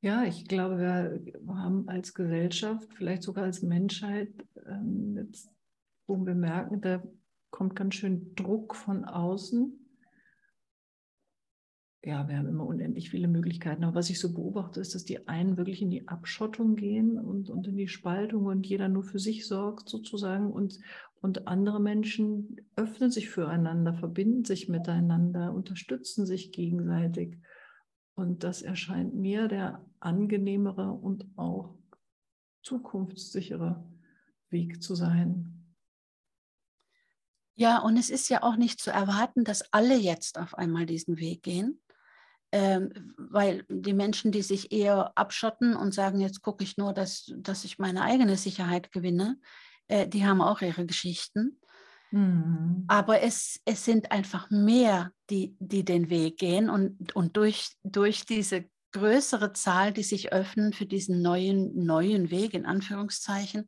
Ja, 0.00 0.22
ich 0.24 0.46
glaube, 0.46 0.78
wir 0.78 1.56
haben 1.56 1.88
als 1.88 2.14
Gesellschaft, 2.14 2.88
vielleicht 2.94 3.24
sogar 3.24 3.44
als 3.44 3.62
Menschheit, 3.62 4.32
ähm, 4.64 5.16
jetzt, 5.16 5.50
wo 6.06 6.24
wir 6.24 6.36
merken, 6.36 6.80
da 6.80 7.02
kommt 7.50 7.74
ganz 7.74 7.96
schön 7.96 8.32
Druck 8.36 8.76
von 8.76 9.04
außen. 9.04 9.72
Ja, 12.04 12.28
wir 12.28 12.38
haben 12.38 12.46
immer 12.46 12.64
unendlich 12.64 13.10
viele 13.10 13.26
Möglichkeiten. 13.26 13.82
Aber 13.82 13.96
was 13.96 14.08
ich 14.08 14.20
so 14.20 14.32
beobachte, 14.32 14.80
ist, 14.80 14.94
dass 14.94 15.04
die 15.04 15.26
einen 15.26 15.56
wirklich 15.56 15.82
in 15.82 15.90
die 15.90 16.06
Abschottung 16.06 16.76
gehen 16.76 17.18
und, 17.18 17.50
und 17.50 17.66
in 17.66 17.76
die 17.76 17.88
Spaltung 17.88 18.46
und 18.46 18.64
jeder 18.68 18.88
nur 18.88 19.02
für 19.02 19.18
sich 19.18 19.48
sorgt 19.48 19.88
sozusagen 19.88 20.52
und, 20.52 20.78
und 21.20 21.48
andere 21.48 21.80
Menschen 21.80 22.56
öffnen 22.76 23.10
sich 23.10 23.28
füreinander, 23.30 23.94
verbinden 23.94 24.44
sich 24.44 24.68
miteinander, 24.68 25.52
unterstützen 25.52 26.24
sich 26.24 26.52
gegenseitig. 26.52 27.36
Und 28.14 28.44
das 28.44 28.62
erscheint 28.62 29.16
mir 29.16 29.48
der 29.48 29.84
angenehmere 30.00 30.92
und 30.92 31.26
auch 31.36 31.76
zukunftssichere 32.62 33.84
Weg 34.50 34.82
zu 34.82 34.94
sein. 34.94 35.58
Ja, 37.54 37.78
und 37.78 37.96
es 37.96 38.08
ist 38.08 38.28
ja 38.28 38.42
auch 38.42 38.56
nicht 38.56 38.80
zu 38.80 38.90
erwarten, 38.90 39.42
dass 39.42 39.72
alle 39.72 39.96
jetzt 39.96 40.38
auf 40.38 40.54
einmal 40.54 40.86
diesen 40.86 41.18
Weg 41.18 41.42
gehen, 41.42 41.80
ähm, 42.52 43.14
weil 43.16 43.64
die 43.68 43.94
Menschen, 43.94 44.30
die 44.30 44.42
sich 44.42 44.70
eher 44.70 45.12
abschotten 45.16 45.74
und 45.74 45.92
sagen, 45.92 46.20
jetzt 46.20 46.40
gucke 46.40 46.62
ich 46.62 46.76
nur, 46.76 46.92
dass, 46.92 47.32
dass 47.36 47.64
ich 47.64 47.78
meine 47.78 48.02
eigene 48.02 48.36
Sicherheit 48.36 48.92
gewinne, 48.92 49.40
äh, 49.88 50.06
die 50.06 50.24
haben 50.24 50.40
auch 50.40 50.60
ihre 50.60 50.86
Geschichten. 50.86 51.58
Mhm. 52.10 52.84
Aber 52.86 53.22
es, 53.22 53.60
es 53.64 53.84
sind 53.84 54.12
einfach 54.12 54.50
mehr, 54.50 55.12
die, 55.28 55.56
die 55.58 55.84
den 55.84 56.10
Weg 56.10 56.38
gehen 56.38 56.70
und, 56.70 57.14
und 57.14 57.36
durch, 57.36 57.72
durch 57.82 58.24
diese 58.24 58.64
größere 58.92 59.52
Zahl, 59.52 59.92
die 59.92 60.02
sich 60.02 60.32
öffnen 60.32 60.72
für 60.72 60.86
diesen 60.86 61.22
neuen, 61.22 61.84
neuen 61.84 62.30
Weg, 62.30 62.54
in 62.54 62.66
Anführungszeichen, 62.66 63.66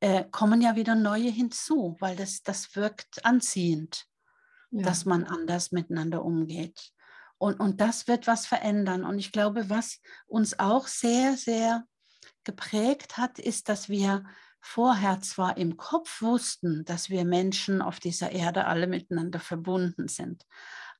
äh, 0.00 0.24
kommen 0.30 0.60
ja 0.60 0.76
wieder 0.76 0.94
neue 0.94 1.30
hinzu, 1.30 1.96
weil 2.00 2.16
das, 2.16 2.42
das 2.42 2.74
wirkt 2.76 3.24
anziehend, 3.24 4.06
ja. 4.70 4.82
dass 4.82 5.04
man 5.04 5.24
anders 5.24 5.72
miteinander 5.72 6.24
umgeht. 6.24 6.92
Und, 7.38 7.58
und 7.60 7.80
das 7.80 8.06
wird 8.06 8.26
was 8.26 8.46
verändern. 8.46 9.04
Und 9.04 9.18
ich 9.18 9.32
glaube, 9.32 9.68
was 9.70 10.00
uns 10.26 10.58
auch 10.58 10.86
sehr, 10.86 11.36
sehr 11.36 11.84
geprägt 12.44 13.16
hat, 13.16 13.38
ist, 13.38 13.68
dass 13.68 13.88
wir 13.88 14.24
vorher 14.60 15.20
zwar 15.20 15.58
im 15.58 15.76
Kopf 15.76 16.22
wussten, 16.22 16.84
dass 16.84 17.10
wir 17.10 17.24
Menschen 17.24 17.82
auf 17.82 18.00
dieser 18.00 18.32
Erde 18.32 18.64
alle 18.66 18.86
miteinander 18.86 19.40
verbunden 19.40 20.08
sind, 20.08 20.46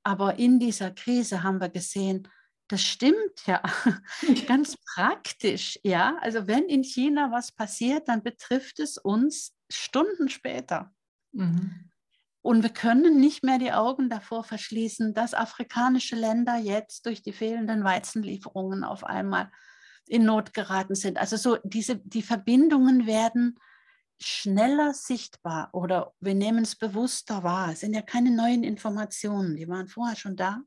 aber 0.02 0.38
in 0.38 0.60
dieser 0.60 0.90
Krise 0.90 1.42
haben 1.42 1.60
wir 1.60 1.70
gesehen, 1.70 2.28
das 2.74 2.82
stimmt 2.82 3.46
ja 3.46 3.62
ganz 4.48 4.76
praktisch, 4.96 5.78
ja. 5.84 6.16
Also 6.20 6.48
wenn 6.48 6.64
in 6.64 6.82
China 6.82 7.30
was 7.30 7.52
passiert, 7.52 8.08
dann 8.08 8.24
betrifft 8.24 8.80
es 8.80 8.98
uns 8.98 9.54
Stunden 9.70 10.28
später. 10.28 10.92
Mhm. 11.30 11.92
Und 12.42 12.64
wir 12.64 12.70
können 12.70 13.20
nicht 13.20 13.44
mehr 13.44 13.58
die 13.58 13.72
Augen 13.72 14.10
davor 14.10 14.42
verschließen, 14.42 15.14
dass 15.14 15.34
afrikanische 15.34 16.16
Länder 16.16 16.56
jetzt 16.56 17.06
durch 17.06 17.22
die 17.22 17.32
fehlenden 17.32 17.84
Weizenlieferungen 17.84 18.82
auf 18.82 19.04
einmal 19.04 19.52
in 20.08 20.24
Not 20.24 20.52
geraten 20.52 20.96
sind. 20.96 21.16
Also 21.16 21.36
so 21.36 21.58
diese, 21.62 21.98
die 21.98 22.22
Verbindungen 22.22 23.06
werden 23.06 23.56
schneller 24.20 24.94
sichtbar 24.94 25.68
oder 25.72 26.12
wir 26.18 26.34
nehmen 26.34 26.64
es 26.64 26.74
bewusster 26.74 27.44
wahr. 27.44 27.70
Es 27.70 27.80
sind 27.80 27.94
ja 27.94 28.02
keine 28.02 28.32
neuen 28.32 28.64
Informationen, 28.64 29.54
die 29.54 29.68
waren 29.68 29.86
vorher 29.86 30.16
schon 30.16 30.34
da, 30.34 30.60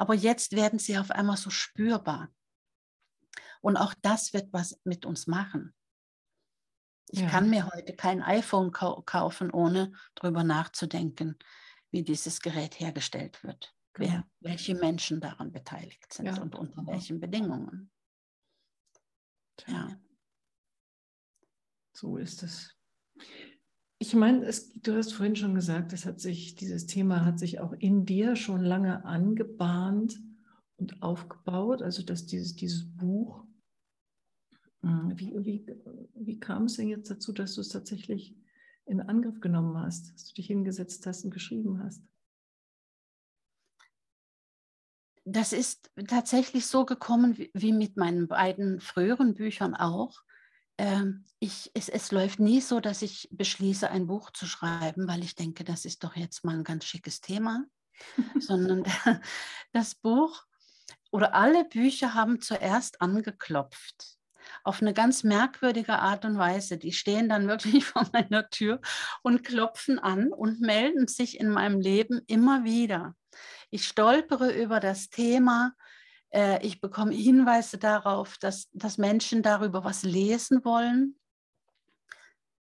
aber 0.00 0.14
jetzt 0.14 0.52
werden 0.52 0.78
sie 0.78 0.96
auf 0.96 1.10
einmal 1.10 1.36
so 1.36 1.50
spürbar. 1.50 2.34
Und 3.60 3.76
auch 3.76 3.92
das 4.00 4.32
wird 4.32 4.50
was 4.50 4.80
mit 4.82 5.04
uns 5.04 5.26
machen. 5.26 5.74
Ich 7.08 7.20
ja. 7.20 7.28
kann 7.28 7.50
mir 7.50 7.66
heute 7.70 7.94
kein 7.94 8.22
iPhone 8.22 8.72
kau 8.72 9.02
kaufen, 9.02 9.50
ohne 9.50 9.92
darüber 10.14 10.42
nachzudenken, 10.42 11.38
wie 11.90 12.02
dieses 12.02 12.40
Gerät 12.40 12.80
hergestellt 12.80 13.44
wird, 13.44 13.76
genau. 13.92 14.10
wer, 14.10 14.26
welche 14.40 14.74
Menschen 14.74 15.20
daran 15.20 15.52
beteiligt 15.52 16.14
sind 16.14 16.26
ja. 16.26 16.40
und 16.40 16.54
unter 16.54 16.86
welchen 16.86 17.20
Bedingungen. 17.20 17.90
Ja. 19.66 20.00
So 21.92 22.16
ist 22.16 22.42
es. 22.42 22.74
Ich 24.02 24.14
meine, 24.14 24.50
du 24.76 24.96
hast 24.96 25.12
vorhin 25.12 25.36
schon 25.36 25.54
gesagt, 25.54 25.92
es 25.92 26.06
hat 26.06 26.20
sich, 26.20 26.54
dieses 26.54 26.86
Thema 26.86 27.26
hat 27.26 27.38
sich 27.38 27.60
auch 27.60 27.74
in 27.74 28.06
dir 28.06 28.34
schon 28.34 28.64
lange 28.64 29.04
angebahnt 29.04 30.18
und 30.78 31.02
aufgebaut. 31.02 31.82
Also 31.82 32.02
dass 32.02 32.24
dieses, 32.24 32.56
dieses 32.56 32.86
Buch, 32.96 33.44
hm, 34.80 35.12
wie, 35.16 35.34
wie, 35.44 35.66
wie 36.14 36.40
kam 36.40 36.64
es 36.64 36.76
denn 36.76 36.88
jetzt 36.88 37.10
dazu, 37.10 37.34
dass 37.34 37.54
du 37.56 37.60
es 37.60 37.68
tatsächlich 37.68 38.34
in 38.86 39.02
Angriff 39.02 39.38
genommen 39.38 39.76
hast, 39.76 40.14
dass 40.14 40.28
du 40.28 40.32
dich 40.32 40.46
hingesetzt 40.46 41.06
hast 41.06 41.26
und 41.26 41.30
geschrieben 41.30 41.82
hast? 41.84 42.02
Das 45.26 45.52
ist 45.52 45.90
tatsächlich 46.08 46.64
so 46.64 46.86
gekommen 46.86 47.36
wie 47.52 47.72
mit 47.74 47.98
meinen 47.98 48.28
beiden 48.28 48.80
früheren 48.80 49.34
Büchern 49.34 49.74
auch. 49.74 50.22
Ähm, 50.80 51.26
ich, 51.40 51.70
es, 51.74 51.90
es 51.90 52.10
läuft 52.10 52.40
nie 52.40 52.62
so, 52.62 52.80
dass 52.80 53.02
ich 53.02 53.28
beschließe, 53.30 53.90
ein 53.90 54.06
Buch 54.06 54.30
zu 54.30 54.46
schreiben, 54.46 55.06
weil 55.06 55.22
ich 55.22 55.34
denke, 55.34 55.62
das 55.62 55.84
ist 55.84 56.02
doch 56.04 56.16
jetzt 56.16 56.42
mal 56.42 56.54
ein 56.54 56.64
ganz 56.64 56.86
schickes 56.86 57.20
Thema, 57.20 57.66
sondern 58.40 58.84
das 59.72 59.94
Buch 59.94 60.46
oder 61.10 61.34
alle 61.34 61.66
Bücher 61.66 62.14
haben 62.14 62.40
zuerst 62.40 63.02
angeklopft. 63.02 64.16
Auf 64.64 64.80
eine 64.80 64.94
ganz 64.94 65.22
merkwürdige 65.22 65.98
Art 65.98 66.24
und 66.24 66.38
Weise. 66.38 66.78
Die 66.78 66.92
stehen 66.92 67.28
dann 67.28 67.46
wirklich 67.46 67.84
vor 67.84 68.08
meiner 68.14 68.48
Tür 68.48 68.80
und 69.20 69.44
klopfen 69.44 69.98
an 69.98 70.32
und 70.32 70.62
melden 70.62 71.08
sich 71.08 71.38
in 71.38 71.50
meinem 71.50 71.82
Leben 71.82 72.22
immer 72.26 72.64
wieder. 72.64 73.14
Ich 73.68 73.86
stolpere 73.86 74.50
über 74.50 74.80
das 74.80 75.10
Thema. 75.10 75.74
Äh, 76.30 76.64
ich 76.66 76.80
bekomme 76.80 77.12
Hinweise 77.12 77.78
darauf, 77.78 78.38
dass, 78.38 78.68
dass 78.72 78.98
Menschen 78.98 79.42
darüber 79.42 79.84
was 79.84 80.02
lesen 80.02 80.64
wollen. 80.64 81.16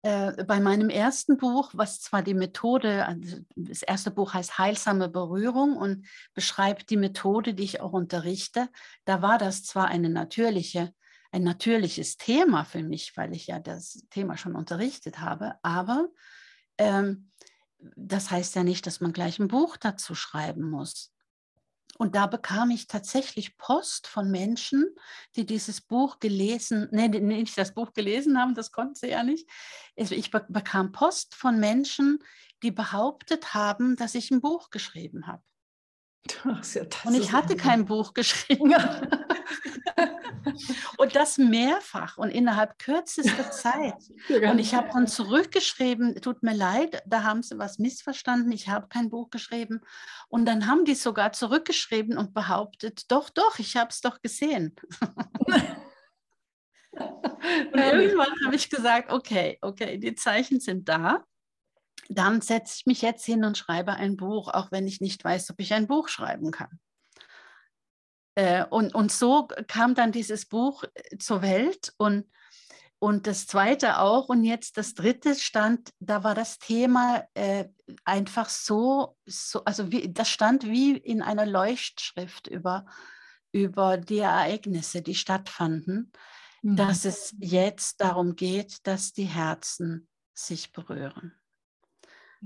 Äh, 0.03 0.45
bei 0.45 0.61
meinem 0.61 0.91
ersten 0.91 1.39
Buch, 1.39 1.71
was 1.73 2.03
zwar 2.03 2.23
die 2.23 2.35
Methode, 2.35 3.07
also 3.07 3.39
das 3.57 3.81
erste 3.81 4.11
Buch 4.11 4.35
heißt 4.35 4.59
Heilsame 4.59 5.09
Berührung 5.09 5.79
und 5.79 6.07
beschreibt 6.35 6.91
die 6.91 6.99
Methode, 6.99 7.55
die 7.55 7.65
ich 7.65 7.81
auch 7.81 7.93
unterrichte, 7.93 8.69
da 9.07 9.23
war 9.23 9.39
das 9.39 9.65
zwar 9.65 9.89
eine 9.89 10.11
natürliche, 10.11 10.93
ein 11.33 11.43
natürliches 11.43 12.19
Thema 12.19 12.65
für 12.65 12.83
mich, 12.83 13.17
weil 13.17 13.33
ich 13.33 13.47
ja 13.47 13.59
das 13.59 14.05
Thema 14.11 14.37
schon 14.37 14.55
unterrichtet 14.57 15.21
habe, 15.21 15.55
aber 15.63 16.09
ähm, 16.77 17.31
das 17.97 18.31
heißt 18.31 18.57
ja 18.57 18.63
nicht, 18.63 18.87
dass 18.87 19.01
man 19.01 19.15
gleich 19.15 19.39
ein 19.39 19.49
Buch 19.49 19.79
dazu 19.79 20.15
schreiben 20.15 20.69
muss. 20.69 21.14
Und 21.99 22.15
da 22.15 22.27
bekam 22.27 22.71
ich 22.71 22.87
tatsächlich 22.87 23.57
Post 23.57 24.07
von 24.07 24.31
Menschen, 24.31 24.85
die 25.37 25.47
dieses 25.47 25.81
Buch 25.81 26.19
gelesen, 26.19 26.89
nee, 26.91 27.09
nicht 27.09 27.57
das 27.57 27.75
Buch 27.75 27.93
gelesen 27.93 28.39
haben, 28.39 28.55
das 28.55 28.73
konnten 28.73 28.95
sie 28.95 29.11
ja 29.11 29.23
nicht. 29.23 29.49
Also 29.97 30.15
ich 30.15 30.31
bekam 30.31 30.93
Post 30.93 31.35
von 31.35 31.61
Menschen, 31.61 32.19
die 32.63 32.71
behauptet 32.71 33.55
haben, 33.55 33.97
dass 33.97 34.15
ich 34.15 34.31
ein 34.31 34.41
Buch 34.41 34.71
geschrieben 34.71 35.27
habe. 35.27 35.43
Ach, 36.45 36.65
ja, 36.75 36.83
und 37.05 37.15
ich 37.15 37.33
hatte 37.33 37.57
kein 37.57 37.85
Buch 37.85 38.15
geschrieben. 38.15 38.75
und 40.97 41.15
das 41.15 41.37
mehrfach 41.37 42.17
und 42.17 42.31
innerhalb 42.31 42.79
kürzester 42.79 43.51
Zeit. 43.51 43.97
Und 44.29 44.59
ich 44.59 44.75
habe 44.75 44.89
dann 44.93 45.07
zurückgeschrieben, 45.07 46.21
tut 46.23 46.43
mir 46.43 46.55
leid, 46.55 47.03
da 47.07 47.25
haben 47.25 47.43
sie 47.43 47.59
was 47.59 47.79
missverstanden, 47.79 48.53
ich 48.53 48.69
habe 48.69 48.89
kein 48.89 49.11
Buch 49.11 49.29
geschrieben. 49.31 49.83
Und 50.29 50.47
dann 50.47 50.67
haben 50.67 50.87
die 50.87 50.95
sogar 50.95 51.33
zurückgeschrieben 51.33 52.17
und 52.17 52.33
behauptet, 52.33 53.11
doch, 53.11 53.29
doch, 53.29 53.59
ich 53.59 53.77
habe 53.77 53.91
es 53.91 54.01
doch 54.01 54.23
gesehen. 54.23 54.75
und 56.93 57.75
irgendwann 57.75 58.33
habe 58.47 58.57
ich 58.57 58.71
gesagt, 58.71 59.13
okay, 59.13 59.59
okay, 59.61 59.99
die 59.99 60.15
Zeichen 60.15 60.61
sind 60.61 60.89
da 60.89 61.25
dann 62.09 62.41
setze 62.41 62.75
ich 62.77 62.87
mich 62.87 63.03
jetzt 63.03 63.25
hin 63.25 63.45
und 63.45 63.59
schreibe 63.59 63.93
ein 63.93 64.17
Buch, 64.17 64.49
auch 64.49 64.71
wenn 64.71 64.87
ich 64.87 65.01
nicht 65.01 65.25
weiß, 65.25 65.51
ob 65.51 65.61
ich 65.61 65.73
ein 65.73 65.87
Buch 65.87 66.09
schreiben 66.09 66.51
kann. 66.51 66.81
Äh, 68.35 68.65
und, 68.65 68.95
und 68.95 69.13
so 69.13 69.49
kam 69.69 69.95
dann 69.95 70.13
dieses 70.13 70.47
Buch 70.47 70.85
äh, 70.95 71.19
zur 71.19 71.43
Welt 71.43 71.93
und, 71.99 72.27
und 72.99 73.27
das 73.27 73.47
zweite 73.47 73.99
auch. 74.01 74.29
Und 74.29 74.45
jetzt 74.45 74.77
das 74.77 74.95
dritte 74.95 75.35
stand, 75.37 75.91
da 76.01 76.25
war 76.25 76.35
das 76.35 76.59
Thema 76.59 77.25
äh, 77.35 77.67
einfach 78.05 78.49
so, 78.49 79.17
so, 79.25 79.65
also 79.65 79.93
wie, 79.93 80.13
das 80.13 80.29
stand 80.29 80.65
wie 80.65 80.97
in 80.97 81.23
einer 81.23 81.47
Leuchtschrift 81.47 82.49
über, 82.49 82.87
über 83.53 83.99
die 83.99 84.19
Ereignisse, 84.19 85.01
die 85.01 85.15
stattfanden, 85.15 86.13
mhm. 86.63 86.77
dass 86.77 87.05
es 87.05 87.35
jetzt 87.39 88.01
darum 88.01 88.35
geht, 88.35 88.87
dass 88.87 89.13
die 89.13 89.27
Herzen 89.27 90.09
sich 90.35 90.73
berühren. 90.73 91.33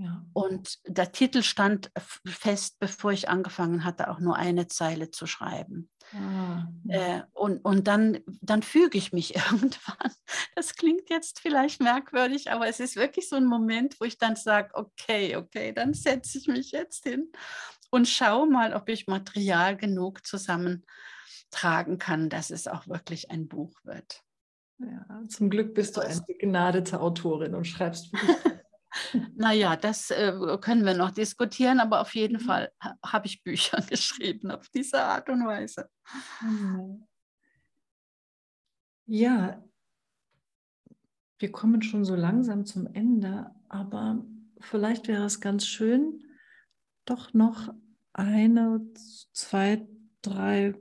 Ja. 0.01 0.25
Und 0.33 0.79
der 0.87 1.11
Titel 1.11 1.43
stand 1.43 1.91
fest, 2.25 2.79
bevor 2.79 3.11
ich 3.11 3.29
angefangen 3.29 3.83
hatte, 3.85 4.11
auch 4.11 4.21
nur 4.21 4.37
eine 4.37 4.69
Zeile 4.69 5.11
zu 5.11 5.27
schreiben. 5.27 5.91
Ah, 6.13 6.69
ja. 6.85 7.17
äh, 7.19 7.23
und 7.33 7.65
und 7.65 7.89
dann, 7.89 8.21
dann 8.41 8.63
füge 8.63 8.97
ich 8.97 9.13
mich 9.13 9.35
irgendwann. 9.51 10.13
Das 10.55 10.77
klingt 10.77 11.11
jetzt 11.11 11.41
vielleicht 11.41 11.81
merkwürdig, 11.83 12.53
aber 12.53 12.69
es 12.69 12.79
ist 12.79 12.95
wirklich 12.95 13.29
so 13.29 13.35
ein 13.35 13.47
Moment, 13.47 13.97
wo 13.99 14.05
ich 14.05 14.19
dann 14.19 14.37
sage, 14.37 14.71
okay, 14.75 15.35
okay, 15.35 15.73
dann 15.73 15.95
setze 15.95 16.39
ich 16.39 16.47
mich 16.47 16.71
jetzt 16.71 17.03
hin 17.03 17.33
und 17.91 18.07
schaue 18.07 18.49
mal, 18.49 18.75
ob 18.75 18.89
ich 18.89 19.09
Material 19.09 19.77
genug 19.77 20.25
zusammentragen 20.25 21.99
kann, 21.99 22.29
dass 22.29 22.51
es 22.51 22.69
auch 22.69 22.87
wirklich 22.87 23.33
ein 23.33 23.49
Buch 23.49 23.75
wird. 23.83 24.23
Ja, 24.79 25.25
zum 25.27 25.51
Glück 25.51 25.75
bist 25.75 25.97
du 25.97 26.03
eine 26.03 26.23
begnadete 26.25 27.01
Autorin 27.01 27.57
und 27.57 27.65
schreibst 27.65 28.13
wirklich 28.13 28.59
naja, 29.37 29.77
das 29.77 30.11
äh, 30.11 30.33
können 30.61 30.85
wir 30.85 30.95
noch 30.95 31.11
diskutieren, 31.11 31.81
aber 31.81 32.01
auf 32.01 32.15
jeden 32.15 32.43
mhm. 32.43 32.47
Fall 32.47 32.73
ha 32.81 32.97
habe 33.05 33.27
ich 33.27 33.43
Bücher 33.43 33.81
geschrieben 33.89 34.51
auf 34.51 34.69
diese 34.69 35.03
Art 35.03 35.29
und 35.29 35.47
Weise. 35.47 35.89
Mhm. 36.41 37.07
Ja, 39.07 39.63
wir 41.39 41.53
kommen 41.53 41.83
schon 41.83 42.05
so 42.05 42.15
langsam 42.15 42.67
zum 42.67 42.87
Ende, 42.93 43.51
aber 43.69 44.25
vielleicht 44.61 45.09
wäre 45.09 45.25
es 45.25 45.41
ganz 45.41 45.67
schön, 45.67 46.25
doch 47.05 47.33
noch 47.33 47.73
eine, 48.13 48.81
zwei, 49.33 49.87
drei 50.21 50.75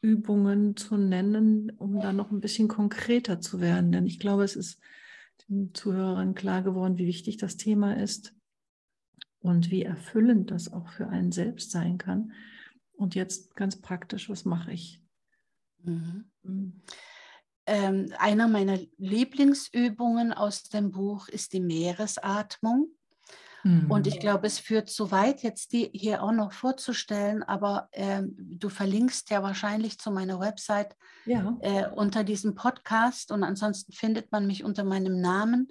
Übungen 0.00 0.76
zu 0.76 0.96
nennen, 0.96 1.70
um 1.78 2.00
da 2.00 2.12
noch 2.12 2.32
ein 2.32 2.40
bisschen 2.40 2.66
konkreter 2.66 3.40
zu 3.40 3.60
werden. 3.60 3.92
Denn 3.92 4.06
ich 4.06 4.18
glaube, 4.18 4.42
es 4.42 4.56
ist 4.56 4.80
Zuhörern 5.74 6.34
klar 6.34 6.62
geworden, 6.62 6.98
wie 6.98 7.06
wichtig 7.06 7.36
das 7.36 7.56
Thema 7.56 7.96
ist 7.96 8.34
und 9.40 9.70
wie 9.70 9.82
erfüllend 9.82 10.50
das 10.50 10.72
auch 10.72 10.88
für 10.88 11.08
einen 11.08 11.32
selbst 11.32 11.70
sein 11.70 11.98
kann. 11.98 12.32
Und 12.92 13.14
jetzt 13.14 13.56
ganz 13.56 13.80
praktisch, 13.80 14.28
was 14.28 14.44
mache 14.44 14.72
ich? 14.72 15.02
Mhm. 15.82 16.30
Mhm. 16.42 16.82
Ähm, 17.66 18.12
einer 18.18 18.48
meiner 18.48 18.78
Lieblingsübungen 18.96 20.32
aus 20.32 20.64
dem 20.64 20.90
Buch 20.90 21.28
ist 21.28 21.52
die 21.52 21.60
Meeresatmung. 21.60 22.88
Und 23.64 24.06
ich 24.06 24.16
mhm. 24.16 24.20
glaube, 24.20 24.46
es 24.46 24.58
führt 24.58 24.90
zu 24.90 25.10
weit, 25.10 25.42
jetzt 25.42 25.72
die 25.72 25.90
hier 25.92 26.22
auch 26.22 26.32
noch 26.32 26.52
vorzustellen, 26.52 27.42
aber 27.42 27.88
äh, 27.92 28.22
du 28.36 28.68
verlinkst 28.68 29.30
ja 29.30 29.42
wahrscheinlich 29.42 29.98
zu 29.98 30.10
meiner 30.10 30.40
Website 30.40 30.96
ja. 31.26 31.56
äh, 31.60 31.88
unter 31.94 32.24
diesem 32.24 32.54
Podcast 32.54 33.30
und 33.30 33.44
ansonsten 33.44 33.92
findet 33.92 34.32
man 34.32 34.46
mich 34.46 34.64
unter 34.64 34.82
meinem 34.82 35.20
Namen. 35.20 35.68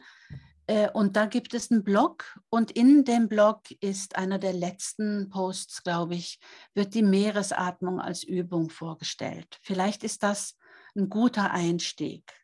Äh, 0.68 0.90
und 0.92 1.18
da 1.18 1.26
gibt 1.26 1.54
es 1.54 1.70
einen 1.70 1.84
Blog 1.84 2.40
und 2.50 2.72
in 2.72 3.04
dem 3.04 3.28
Blog 3.28 3.64
ist 3.82 4.16
einer 4.16 4.40
der 4.40 4.54
letzten 4.54 5.30
Posts, 5.30 5.84
glaube 5.84 6.16
ich, 6.16 6.40
wird 6.74 6.94
die 6.94 7.04
Meeresatmung 7.04 8.00
als 8.00 8.24
Übung 8.24 8.70
vorgestellt. 8.70 9.60
Vielleicht 9.62 10.06
ist 10.06 10.24
das 10.24 10.58
ein 10.96 11.10
guter 11.10 11.52
Einstieg 11.52 12.41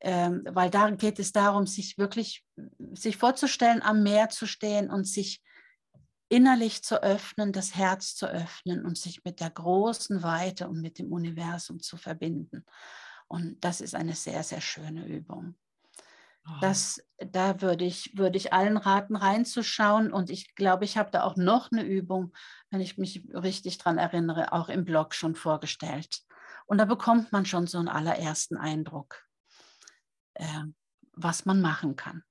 ähm, 0.00 0.42
weil 0.48 0.70
da 0.70 0.90
geht 0.90 1.18
es 1.18 1.32
darum, 1.32 1.66
sich 1.66 1.98
wirklich, 1.98 2.44
sich 2.92 3.16
vorzustellen, 3.16 3.82
am 3.82 4.02
Meer 4.02 4.30
zu 4.30 4.46
stehen 4.46 4.90
und 4.90 5.06
sich 5.06 5.42
innerlich 6.28 6.82
zu 6.82 7.02
öffnen, 7.02 7.52
das 7.52 7.74
Herz 7.74 8.14
zu 8.14 8.26
öffnen 8.26 8.84
und 8.86 8.96
sich 8.96 9.24
mit 9.24 9.40
der 9.40 9.50
großen 9.50 10.22
Weite 10.22 10.68
und 10.68 10.80
mit 10.80 10.98
dem 10.98 11.12
Universum 11.12 11.80
zu 11.80 11.96
verbinden. 11.96 12.64
Und 13.28 13.62
das 13.64 13.80
ist 13.80 13.94
eine 13.94 14.14
sehr, 14.14 14.42
sehr 14.42 14.60
schöne 14.60 15.06
Übung. 15.06 15.56
Oh. 16.46 16.52
Das, 16.60 17.02
da 17.18 17.60
würde 17.60 17.84
ich, 17.84 18.16
würde 18.16 18.38
ich 18.38 18.52
allen 18.52 18.76
raten, 18.76 19.16
reinzuschauen. 19.16 20.12
Und 20.12 20.30
ich 20.30 20.54
glaube, 20.54 20.84
ich 20.84 20.96
habe 20.96 21.10
da 21.10 21.24
auch 21.24 21.36
noch 21.36 21.70
eine 21.72 21.82
Übung, 21.82 22.32
wenn 22.70 22.80
ich 22.80 22.96
mich 22.96 23.24
richtig 23.34 23.78
daran 23.78 23.98
erinnere, 23.98 24.52
auch 24.52 24.68
im 24.68 24.84
Blog 24.84 25.14
schon 25.14 25.34
vorgestellt. 25.34 26.20
Und 26.66 26.78
da 26.78 26.84
bekommt 26.84 27.32
man 27.32 27.44
schon 27.44 27.66
so 27.66 27.78
einen 27.78 27.88
allerersten 27.88 28.56
Eindruck 28.56 29.24
äh, 30.40 30.64
was 31.12 31.46
man 31.46 31.60
machen 31.60 31.96
kann. 31.96 32.22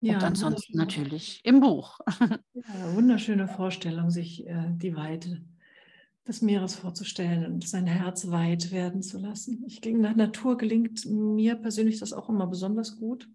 Ja, 0.00 0.14
und 0.14 0.24
ansonsten 0.24 0.76
natürlich 0.78 1.40
im 1.44 1.60
Buch. 1.60 1.98
Ja, 2.54 2.94
wunderschöne 2.94 3.48
Vorstellung, 3.48 4.10
sich 4.10 4.46
äh, 4.46 4.70
die 4.70 4.94
Weite 4.94 5.42
des 6.26 6.42
Meeres 6.42 6.74
vorzustellen 6.74 7.46
und 7.46 7.66
sein 7.66 7.86
Herz 7.86 8.30
weit 8.30 8.70
werden 8.70 9.02
zu 9.02 9.18
lassen. 9.18 9.64
Ich 9.66 9.84
in 9.84 10.02
der 10.02 10.14
Natur 10.14 10.56
gelingt 10.56 11.06
mir 11.06 11.56
persönlich 11.56 11.98
das 11.98 12.12
auch 12.12 12.28
immer 12.28 12.46
besonders 12.46 12.98
gut, 12.98 13.28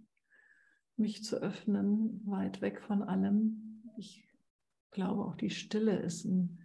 mich 0.95 1.23
zu 1.23 1.37
öffnen, 1.37 2.21
weit 2.25 2.61
weg 2.61 2.81
von 2.81 3.03
allem. 3.03 3.83
Ich 3.97 4.27
glaube, 4.91 5.25
auch 5.25 5.35
die 5.35 5.49
Stille 5.49 5.97
ist 5.97 6.25
ein 6.25 6.59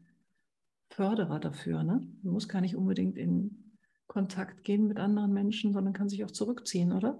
Förderer 0.90 1.40
dafür. 1.40 1.83
Ne? 1.83 2.07
Man 2.22 2.33
muss 2.33 2.48
gar 2.48 2.61
nicht 2.61 2.76
unbedingt 2.76 3.16
in 3.16 3.76
Kontakt 4.07 4.64
gehen 4.64 4.87
mit 4.87 4.98
anderen 4.98 5.33
Menschen, 5.33 5.72
sondern 5.72 5.94
kann 5.94 6.09
sich 6.09 6.24
auch 6.24 6.31
zurückziehen, 6.31 6.92
oder? 6.92 7.18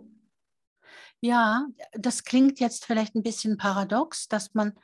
Ja, 1.21 1.67
das 1.93 2.25
klingt 2.25 2.61
jetzt 2.61 2.87
vielleicht 2.87 3.15
ein 3.15 3.23
bisschen 3.23 3.59
paradox, 3.59 4.29
dass 4.29 4.55
man, 4.55 4.75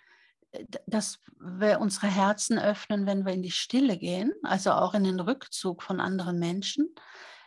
äh, 0.52 0.64
dass 0.86 1.18
wir 1.38 1.80
unsere 1.80 2.08
Herzen 2.08 2.58
öffnen, 2.58 3.06
wenn 3.06 3.24
wir 3.24 3.32
in 3.32 3.42
die 3.42 3.50
Stille 3.50 3.96
gehen, 3.96 4.32
also 4.42 4.72
auch 4.72 4.94
in 4.94 5.04
den 5.04 5.20
Rückzug 5.20 5.82
von 5.82 6.00
anderen 6.00 6.38
Menschen. 6.38 6.94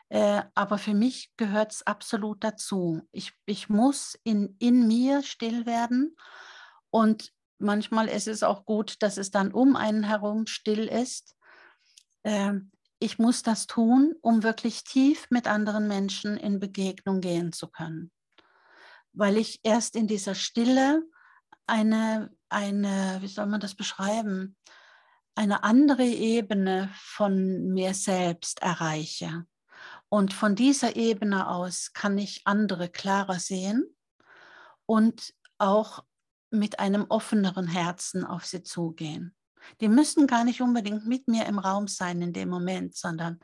Äh, 0.09 0.41
aber 0.55 0.79
für 0.79 0.95
mich 0.95 1.31
gehört 1.37 1.71
es 1.71 1.85
absolut 1.85 2.43
dazu. 2.43 3.07
Ich, 3.11 3.33
ich 3.45 3.69
muss 3.69 4.17
in, 4.23 4.55
in 4.59 4.87
mir 4.87 5.21
still 5.21 5.67
werden 5.67 6.15
und 6.89 7.31
manchmal 7.59 8.07
ist 8.07 8.27
es 8.27 8.41
auch 8.41 8.65
gut, 8.65 8.95
dass 9.03 9.17
es 9.17 9.29
dann 9.29 9.51
um 9.51 9.75
einen 9.75 10.03
herum 10.03 10.47
still 10.47 10.87
ist. 10.87 11.35
Ähm, 12.23 12.71
ich 12.97 13.19
muss 13.19 13.43
das 13.43 13.67
tun, 13.67 14.15
um 14.21 14.41
wirklich 14.41 14.83
tief 14.83 15.27
mit 15.29 15.47
anderen 15.47 15.87
Menschen 15.87 16.37
in 16.37 16.59
Begegnung 16.59 17.21
gehen 17.21 17.53
zu 17.53 17.67
können. 17.67 18.11
Weil 19.13 19.37
ich 19.37 19.59
erst 19.63 19.95
in 19.95 20.07
dieser 20.07 20.35
Stille 20.35 21.03
eine, 21.67 22.31
eine, 22.49 23.17
wie 23.21 23.27
soll 23.27 23.45
man 23.45 23.59
das 23.59 23.75
beschreiben, 23.75 24.55
eine 25.35 25.63
andere 25.63 26.05
Ebene 26.05 26.89
von 26.93 27.69
mir 27.69 27.93
selbst 27.93 28.61
erreiche. 28.61 29.45
Und 30.09 30.33
von 30.33 30.55
dieser 30.55 30.95
Ebene 30.95 31.47
aus 31.47 31.93
kann 31.93 32.17
ich 32.17 32.41
andere 32.45 32.89
klarer 32.89 33.39
sehen 33.39 33.85
und 34.85 35.33
auch 35.59 36.03
mit 36.51 36.79
einem 36.79 37.05
offeneren 37.09 37.67
Herzen 37.67 38.25
auf 38.25 38.45
sie 38.45 38.63
zugehen. 38.63 39.35
Die 39.81 39.87
müssen 39.87 40.25
gar 40.25 40.43
nicht 40.43 40.61
unbedingt 40.61 41.05
mit 41.05 41.27
mir 41.27 41.45
im 41.45 41.59
Raum 41.59 41.87
sein 41.87 42.21
in 42.21 42.33
dem 42.33 42.49
Moment, 42.49 42.95
sondern 42.95 43.39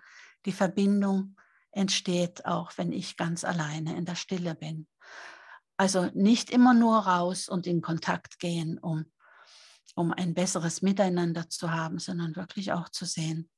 die 0.46 0.52
Verbindung 0.52 1.36
entsteht 1.72 2.46
auch, 2.46 2.72
wenn 2.78 2.92
ich 2.92 3.18
ganz 3.18 3.44
alleine 3.44 3.96
in 3.96 4.06
der 4.06 4.16
Stille 4.16 4.56
bin. 4.56 4.88
Also 5.78 6.10
nicht 6.14 6.50
immer 6.50 6.74
nur 6.74 7.00
raus 7.00 7.50
und 7.50 7.68
in 7.68 7.82
Kontakt 7.82 8.40
gehen, 8.40 8.78
um, 8.78 9.06
um 9.96 10.14
ein 10.14 10.34
besseres 10.34 10.82
Miteinander 10.82 11.50
zu 11.50 11.72
haben, 11.72 12.00
sondern 12.00 12.36
wirklich 12.36 12.72
auch 12.72 12.90
zu 12.90 13.06
sehen, 13.06 13.50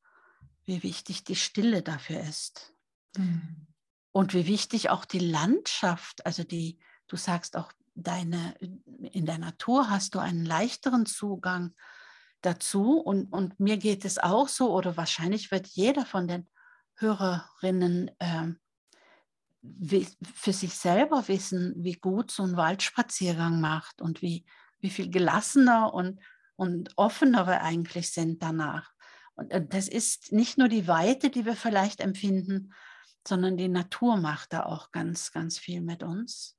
wie 0.65 0.83
wichtig 0.83 1.23
die 1.23 1.35
Stille 1.35 1.83
dafür 1.83 2.21
ist. 2.21 2.73
Mhm. 3.15 3.67
Und 4.11 4.33
wie 4.33 4.47
wichtig 4.47 4.89
auch 4.89 5.05
die 5.05 5.19
Landschaft, 5.19 6.25
also 6.25 6.43
die, 6.43 6.79
du 7.07 7.17
sagst 7.17 7.55
auch, 7.55 7.71
deine, 7.93 8.55
in 9.11 9.25
der 9.25 9.37
Natur 9.37 9.89
hast 9.89 10.15
du 10.15 10.19
einen 10.19 10.45
leichteren 10.45 11.05
Zugang 11.05 11.75
dazu. 12.41 12.99
Und, 12.99 13.31
und 13.31 13.59
mir 13.59 13.77
geht 13.77 14.05
es 14.05 14.17
auch 14.17 14.47
so, 14.47 14.73
oder 14.73 14.97
wahrscheinlich 14.97 15.51
wird 15.51 15.67
jeder 15.67 16.05
von 16.05 16.27
den 16.27 16.47
Hörerinnen 16.95 18.11
äh, 18.19 18.47
wie, 18.47 18.57
für 19.61 20.53
sich 20.53 20.73
selber 20.73 21.27
wissen, 21.27 21.73
wie 21.77 21.95
gut 21.95 22.31
so 22.31 22.43
ein 22.43 22.57
Waldspaziergang 22.57 23.59
macht 23.59 24.01
und 24.01 24.21
wie, 24.21 24.45
wie 24.79 24.89
viel 24.89 25.09
gelassener 25.09 25.93
und, 25.93 26.19
und 26.55 26.91
offener 26.95 27.47
wir 27.47 27.61
eigentlich 27.61 28.11
sind 28.11 28.41
danach. 28.43 28.91
Und 29.35 29.73
das 29.73 29.87
ist 29.87 30.31
nicht 30.31 30.57
nur 30.57 30.67
die 30.67 30.87
Weite, 30.87 31.29
die 31.29 31.45
wir 31.45 31.55
vielleicht 31.55 31.99
empfinden, 31.99 32.73
sondern 33.27 33.57
die 33.57 33.67
Natur 33.67 34.17
macht 34.17 34.53
da 34.53 34.63
auch 34.63 34.91
ganz, 34.91 35.31
ganz 35.31 35.59
viel 35.59 35.81
mit 35.81 36.01
uns. 36.01 36.57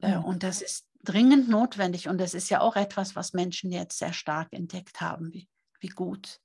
Äh, 0.00 0.16
und 0.16 0.42
das 0.42 0.60
ist 0.60 0.86
dringend 1.02 1.48
notwendig. 1.48 2.08
Und 2.08 2.18
das 2.18 2.34
ist 2.34 2.50
ja 2.50 2.60
auch 2.60 2.76
etwas, 2.76 3.16
was 3.16 3.32
Menschen 3.32 3.70
jetzt 3.70 3.98
sehr 3.98 4.12
stark 4.12 4.52
entdeckt 4.52 5.00
haben, 5.00 5.32
wie, 5.32 5.48
wie 5.80 5.88
gut 5.88 6.40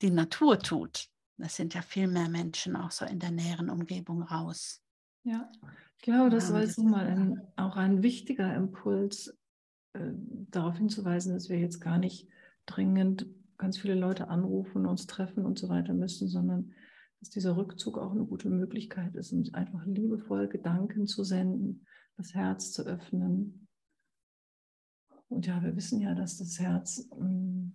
die 0.00 0.10
Natur 0.10 0.58
tut. 0.58 1.08
Das 1.42 1.56
sind 1.56 1.74
ja 1.74 1.82
viel 1.82 2.08
mehr 2.08 2.28
Menschen 2.28 2.76
auch 2.76 2.90
so 2.90 3.04
in 3.04 3.18
der 3.18 3.30
näheren 3.30 3.68
Umgebung 3.68 4.22
raus. 4.22 4.82
Ja, 5.24 5.50
ich 5.98 6.02
glaube, 6.02 6.30
das 6.30 6.52
war 6.52 6.62
jetzt 6.62 6.78
mal 6.78 7.06
ein, 7.06 7.40
auch 7.56 7.76
ein 7.76 8.02
wichtiger 8.02 8.54
Impuls, 8.54 9.36
äh, 9.92 10.12
darauf 10.50 10.76
hinzuweisen, 10.76 11.34
dass 11.34 11.48
wir 11.48 11.58
jetzt 11.58 11.80
gar 11.80 11.98
nicht 11.98 12.28
dringend 12.66 13.26
ganz 13.58 13.78
viele 13.78 13.94
Leute 13.94 14.28
anrufen, 14.28 14.86
uns 14.86 15.06
treffen 15.06 15.44
und 15.44 15.58
so 15.58 15.68
weiter 15.68 15.94
müssen, 15.94 16.28
sondern 16.28 16.72
dass 17.20 17.30
dieser 17.30 17.56
Rückzug 17.56 17.98
auch 17.98 18.10
eine 18.10 18.24
gute 18.24 18.48
Möglichkeit 18.48 19.14
ist, 19.14 19.32
um 19.32 19.44
einfach 19.52 19.84
liebevoll 19.86 20.48
Gedanken 20.48 21.06
zu 21.06 21.22
senden, 21.22 21.86
das 22.16 22.34
Herz 22.34 22.72
zu 22.72 22.82
öffnen, 22.82 23.62
und 25.32 25.46
ja, 25.46 25.62
wir 25.62 25.74
wissen 25.74 25.98
ja, 26.00 26.14
dass 26.14 26.36
das 26.36 26.60
Herz 26.60 27.08
ähm, 27.18 27.72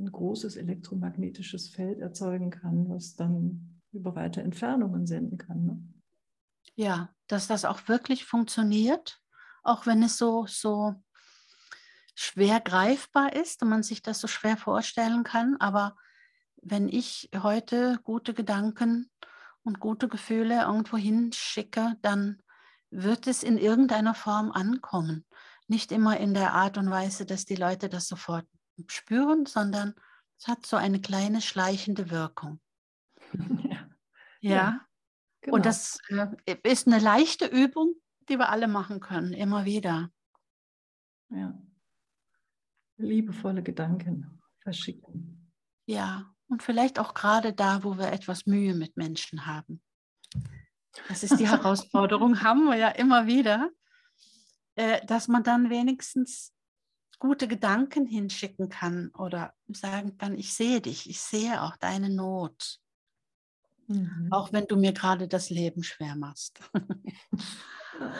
ein 0.00 0.10
großes 0.10 0.56
elektromagnetisches 0.56 1.68
Feld 1.68 2.00
erzeugen 2.00 2.50
kann, 2.50 2.88
was 2.88 3.16
dann 3.16 3.80
über 3.92 4.14
weite 4.14 4.42
Entfernungen 4.42 5.06
senden 5.06 5.38
kann. 5.38 5.64
Ne? 5.64 5.82
Ja, 6.74 7.14
dass 7.26 7.46
das 7.46 7.64
auch 7.64 7.88
wirklich 7.88 8.24
funktioniert, 8.24 9.20
auch 9.62 9.86
wenn 9.86 10.02
es 10.02 10.16
so, 10.16 10.46
so 10.46 10.94
schwer 12.14 12.60
greifbar 12.60 13.34
ist 13.34 13.62
und 13.62 13.68
man 13.68 13.82
sich 13.82 14.02
das 14.02 14.20
so 14.20 14.28
schwer 14.28 14.56
vorstellen 14.56 15.24
kann. 15.24 15.56
Aber 15.58 15.96
wenn 16.62 16.88
ich 16.88 17.30
heute 17.42 18.00
gute 18.04 18.34
Gedanken 18.34 19.10
und 19.62 19.80
gute 19.80 20.08
Gefühle 20.08 20.62
irgendwo 20.62 20.96
hinschicke, 20.96 21.96
dann 22.02 22.42
wird 22.90 23.26
es 23.26 23.42
in 23.42 23.58
irgendeiner 23.58 24.14
Form 24.14 24.50
ankommen 24.50 25.24
nicht 25.70 25.92
immer 25.92 26.18
in 26.18 26.34
der 26.34 26.52
Art 26.52 26.76
und 26.76 26.90
Weise, 26.90 27.24
dass 27.24 27.44
die 27.44 27.54
Leute 27.54 27.88
das 27.88 28.08
sofort 28.08 28.44
spüren, 28.88 29.46
sondern 29.46 29.94
es 30.38 30.46
hat 30.48 30.66
so 30.66 30.76
eine 30.76 31.00
kleine 31.00 31.40
schleichende 31.40 32.10
Wirkung. 32.10 32.60
Ja. 34.42 34.56
ja. 34.56 34.86
genau. 35.42 35.56
Und 35.56 35.66
das 35.66 35.98
äh, 36.08 36.56
ist 36.62 36.86
eine 36.86 36.98
leichte 36.98 37.44
Übung, 37.44 37.94
die 38.30 38.38
wir 38.38 38.48
alle 38.48 38.68
machen 38.68 39.00
können, 39.00 39.34
immer 39.34 39.66
wieder. 39.66 40.10
Ja. 41.28 41.60
Liebevolle 42.96 43.62
Gedanken 43.62 44.40
verschicken. 44.62 45.52
Ja, 45.84 46.34
und 46.48 46.62
vielleicht 46.62 46.98
auch 46.98 47.12
gerade 47.12 47.52
da, 47.52 47.84
wo 47.84 47.98
wir 47.98 48.10
etwas 48.10 48.46
Mühe 48.46 48.74
mit 48.74 48.96
Menschen 48.96 49.44
haben. 49.44 49.82
Das 51.08 51.22
ist 51.22 51.38
die 51.38 51.48
Herausforderung, 51.50 52.42
haben 52.42 52.64
wir 52.64 52.76
ja 52.76 52.88
immer 52.88 53.26
wieder. 53.26 53.70
Äh, 54.76 55.04
dass 55.04 55.28
man 55.28 55.42
dann 55.42 55.68
wenigstens 55.68 56.54
gute 57.20 57.46
Gedanken 57.46 58.06
hinschicken 58.06 58.68
kann 58.68 59.10
oder 59.16 59.54
sagen 59.68 60.18
kann, 60.18 60.36
ich 60.36 60.54
sehe 60.54 60.80
dich, 60.80 61.08
ich 61.08 61.20
sehe 61.20 61.62
auch 61.62 61.76
deine 61.76 62.10
Not. 62.10 62.80
Mhm. 63.86 64.28
Auch 64.30 64.52
wenn 64.52 64.66
du 64.66 64.76
mir 64.76 64.92
gerade 64.92 65.28
das 65.28 65.50
Leben 65.50 65.84
schwer 65.84 66.16
machst. 66.16 66.60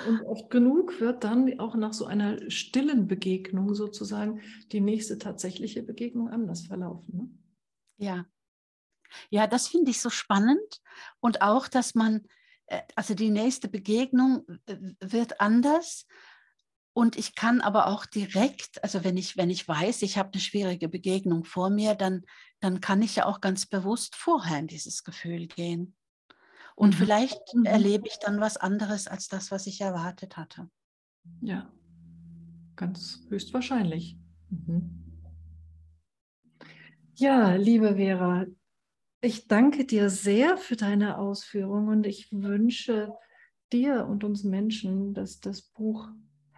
Und 0.06 0.20
oft 0.26 0.50
genug 0.50 1.00
wird 1.00 1.24
dann 1.24 1.58
auch 1.58 1.74
nach 1.74 1.94
so 1.94 2.04
einer 2.04 2.50
stillen 2.50 3.08
Begegnung 3.08 3.74
sozusagen 3.74 4.42
die 4.72 4.80
nächste 4.80 5.16
tatsächliche 5.16 5.82
Begegnung 5.82 6.28
anders 6.28 6.66
verlaufen. 6.66 7.16
Ne? 7.16 7.30
Ja. 7.96 8.26
Ja, 9.30 9.46
das 9.46 9.68
finde 9.68 9.90
ich 9.90 10.00
so 10.00 10.10
spannend. 10.10 10.82
Und 11.18 11.40
auch, 11.40 11.66
dass 11.66 11.94
man, 11.94 12.26
äh, 12.66 12.82
also 12.94 13.14
die 13.14 13.30
nächste 13.30 13.68
Begegnung 13.68 14.46
äh, 14.66 14.76
wird 15.00 15.40
anders, 15.40 16.06
und 16.92 17.16
ich 17.16 17.35
kann 17.35 17.61
aber 17.61 17.87
auch 17.87 18.05
direkt, 18.05 18.83
also 18.83 19.05
wenn 19.05 19.16
ich, 19.16 19.37
wenn 19.37 19.50
ich 19.50 19.66
weiß, 19.66 20.03
ich 20.03 20.18
habe 20.18 20.33
eine 20.33 20.40
schwierige 20.40 20.88
Begegnung 20.88 21.44
vor 21.44 21.70
mir, 21.70 21.94
dann, 21.94 22.24
dann 22.61 22.81
kann 22.81 23.00
ich 23.03 23.16
ja 23.16 23.26
auch 23.26 23.40
ganz 23.40 23.66
bewusst 23.66 24.16
vorher 24.16 24.59
in 24.59 24.66
dieses 24.66 25.05
Gefühl 25.05 25.46
gehen. 25.46 25.94
Und 26.74 26.94
mhm. 26.94 26.98
vielleicht 26.98 27.55
mhm. 27.55 27.64
erlebe 27.64 28.09
ich 28.09 28.18
dann 28.18 28.40
was 28.40 28.57
anderes 28.57 29.07
als 29.07 29.29
das, 29.29 29.50
was 29.50 29.66
ich 29.66 29.81
erwartet 29.81 30.37
hatte. 30.37 30.68
Ja, 31.42 31.70
ganz 32.74 33.20
höchstwahrscheinlich. 33.29 34.16
Mhm. 34.48 35.00
Ja, 37.14 37.55
liebe 37.55 37.96
Vera, 37.96 38.46
ich 39.20 39.46
danke 39.46 39.85
dir 39.85 40.09
sehr 40.09 40.57
für 40.57 40.76
deine 40.76 41.18
Ausführungen 41.18 41.88
und 41.88 42.07
ich 42.07 42.33
wünsche 42.33 43.12
dir 43.72 44.07
und 44.07 44.24
uns 44.24 44.42
Menschen, 44.42 45.14
dass 45.14 45.38
das 45.38 45.62
Buch 45.62 46.09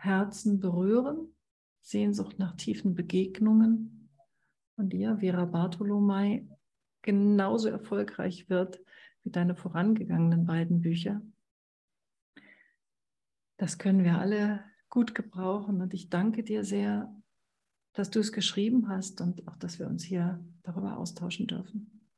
Herzen 0.03 0.59
berühren, 0.59 1.35
Sehnsucht 1.81 2.39
nach 2.39 2.57
tiefen 2.57 2.95
Begegnungen 2.95 4.09
von 4.75 4.89
dir, 4.89 5.19
Vera 5.19 5.45
Bartolomei, 5.45 6.47
genauso 7.03 7.69
erfolgreich 7.69 8.49
wird 8.49 8.81
wie 9.23 9.31
deine 9.31 9.55
vorangegangenen 9.55 10.45
beiden 10.45 10.81
Bücher. 10.81 11.23
Das 13.59 13.79
können 13.79 14.03
wir 14.03 14.19
alle 14.19 14.65
gut 14.89 15.15
gebrauchen 15.15 15.81
und 15.81 15.95
ich 15.95 16.11
danke 16.11 16.43
dir 16.43 16.65
sehr, 16.65 17.15
dass 17.93 18.11
du 18.11 18.19
es 18.19 18.33
geschrieben 18.33 18.89
hast 18.89 19.21
und 19.21 19.47
auch, 19.47 19.57
dass 19.57 19.79
wir 19.79 19.87
uns 19.87 20.03
hier 20.03 20.45
darüber 20.65 20.99
austauschen 20.99 21.47
dürfen. 21.47 22.09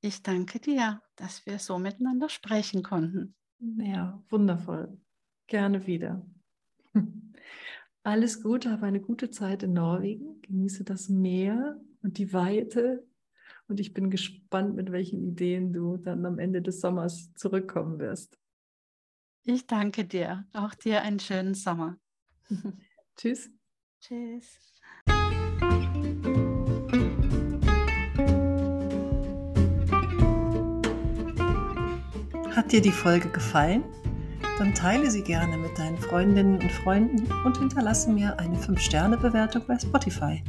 Ich 0.00 0.22
danke 0.22 0.60
dir, 0.60 1.02
dass 1.16 1.46
wir 1.46 1.58
so 1.58 1.78
miteinander 1.78 2.28
sprechen 2.28 2.82
konnten. 2.82 3.34
Ja, 3.58 4.22
wundervoll. 4.28 5.00
Gerne 5.46 5.86
wieder. 5.86 6.24
Alles 8.02 8.42
Gute, 8.42 8.70
habe 8.70 8.86
eine 8.86 9.00
gute 9.00 9.30
Zeit 9.30 9.62
in 9.62 9.74
Norwegen, 9.74 10.40
genieße 10.42 10.84
das 10.84 11.08
Meer 11.08 11.80
und 12.02 12.18
die 12.18 12.32
Weite 12.32 13.06
und 13.68 13.80
ich 13.80 13.94
bin 13.94 14.10
gespannt, 14.10 14.74
mit 14.74 14.92
welchen 14.92 15.22
Ideen 15.22 15.72
du 15.72 15.96
dann 15.96 16.26
am 16.26 16.38
Ende 16.38 16.60
des 16.60 16.80
Sommers 16.80 17.32
zurückkommen 17.34 17.98
wirst. 17.98 18.38
Ich 19.44 19.66
danke 19.66 20.04
dir. 20.04 20.46
Auch 20.52 20.74
dir 20.74 21.02
einen 21.02 21.18
schönen 21.18 21.54
Sommer. 21.54 21.96
Tschüss. 23.16 23.50
Tschüss. 24.00 24.58
Hat 32.54 32.70
dir 32.70 32.82
die 32.82 32.92
Folge 32.92 33.30
gefallen? 33.30 33.82
Dann 34.58 34.74
teile 34.74 35.10
sie 35.10 35.22
gerne 35.22 35.56
mit 35.56 35.78
deinen 35.78 35.98
Freundinnen 35.98 36.60
und 36.60 36.70
Freunden 36.70 37.26
und 37.44 37.58
hinterlasse 37.58 38.10
mir 38.10 38.38
eine 38.38 38.56
5-Sterne-Bewertung 38.56 39.62
bei 39.66 39.78
Spotify. 39.78 40.42